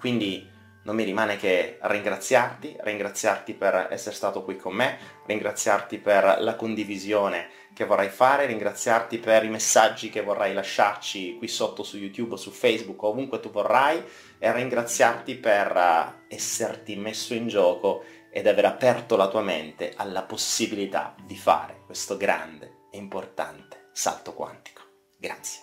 Quindi 0.00 0.50
non 0.82 0.96
mi 0.96 1.04
rimane 1.04 1.36
che 1.36 1.78
ringraziarti, 1.80 2.78
ringraziarti 2.80 3.54
per 3.54 3.88
essere 3.90 4.16
stato 4.16 4.42
qui 4.42 4.56
con 4.56 4.74
me, 4.74 4.98
ringraziarti 5.24 5.98
per 5.98 6.38
la 6.40 6.56
condivisione 6.56 7.48
che 7.74 7.84
vorrai 7.84 8.08
fare, 8.08 8.46
ringraziarti 8.46 9.18
per 9.18 9.44
i 9.44 9.50
messaggi 9.50 10.08
che 10.08 10.22
vorrai 10.22 10.54
lasciarci 10.54 11.36
qui 11.36 11.48
sotto 11.48 11.82
su 11.82 11.98
YouTube, 11.98 12.36
su 12.36 12.50
Facebook, 12.50 13.02
ovunque 13.02 13.40
tu 13.40 13.50
vorrai 13.50 14.02
e 14.38 14.52
ringraziarti 14.52 15.34
per 15.34 15.76
eh, 15.76 16.34
esserti 16.34 16.96
messo 16.96 17.34
in 17.34 17.48
gioco 17.48 18.04
ed 18.30 18.46
aver 18.46 18.64
aperto 18.64 19.16
la 19.16 19.28
tua 19.28 19.42
mente 19.42 19.92
alla 19.96 20.22
possibilità 20.22 21.14
di 21.26 21.36
fare 21.36 21.82
questo 21.84 22.16
grande 22.16 22.86
e 22.90 22.96
importante 22.96 23.88
salto 23.92 24.32
quantico. 24.32 24.82
Grazie. 25.18 25.62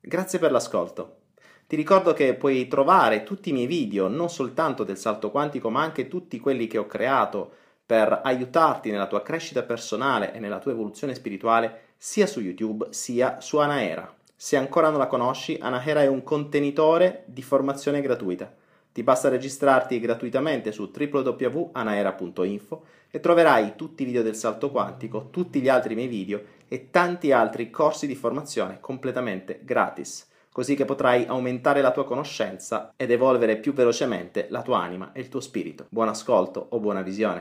Grazie 0.00 0.38
per 0.38 0.50
l'ascolto. 0.50 1.18
Ti 1.66 1.76
ricordo 1.76 2.12
che 2.12 2.34
puoi 2.34 2.68
trovare 2.68 3.22
tutti 3.22 3.48
i 3.48 3.52
miei 3.52 3.66
video, 3.66 4.08
non 4.08 4.28
soltanto 4.28 4.84
del 4.84 4.98
salto 4.98 5.30
quantico, 5.30 5.70
ma 5.70 5.82
anche 5.82 6.06
tutti 6.06 6.38
quelli 6.38 6.66
che 6.66 6.78
ho 6.78 6.86
creato 6.86 7.54
per 7.92 8.22
aiutarti 8.24 8.90
nella 8.90 9.06
tua 9.06 9.20
crescita 9.20 9.64
personale 9.64 10.32
e 10.32 10.38
nella 10.38 10.60
tua 10.60 10.72
evoluzione 10.72 11.14
spirituale, 11.14 11.90
sia 11.98 12.26
su 12.26 12.40
YouTube 12.40 12.86
sia 12.88 13.42
su 13.42 13.58
Anaera. 13.58 14.10
Se 14.34 14.56
ancora 14.56 14.88
non 14.88 14.98
la 14.98 15.06
conosci, 15.06 15.58
Anaera 15.60 16.00
è 16.00 16.06
un 16.06 16.22
contenitore 16.22 17.24
di 17.26 17.42
formazione 17.42 18.00
gratuita. 18.00 18.50
Ti 18.90 19.02
basta 19.02 19.28
registrarti 19.28 20.00
gratuitamente 20.00 20.72
su 20.72 20.90
www.anaera.info 20.90 22.84
e 23.10 23.20
troverai 23.20 23.74
tutti 23.76 24.04
i 24.04 24.06
video 24.06 24.22
del 24.22 24.36
salto 24.36 24.70
quantico, 24.70 25.28
tutti 25.28 25.60
gli 25.60 25.68
altri 25.68 25.94
miei 25.94 26.08
video 26.08 26.42
e 26.68 26.88
tanti 26.90 27.30
altri 27.30 27.68
corsi 27.68 28.06
di 28.06 28.14
formazione 28.14 28.78
completamente 28.80 29.60
gratis, 29.62 30.30
così 30.50 30.74
che 30.76 30.84
potrai 30.86 31.24
aumentare 31.26 31.80
la 31.80 31.90
tua 31.92 32.04
conoscenza 32.04 32.92
ed 32.96 33.10
evolvere 33.10 33.56
più 33.56 33.72
velocemente 33.72 34.46
la 34.50 34.62
tua 34.62 34.80
anima 34.80 35.12
e 35.12 35.20
il 35.20 35.28
tuo 35.28 35.40
spirito. 35.40 35.86
Buon 35.88 36.08
ascolto 36.08 36.66
o 36.70 36.78
buona 36.78 37.02
visione. 37.02 37.40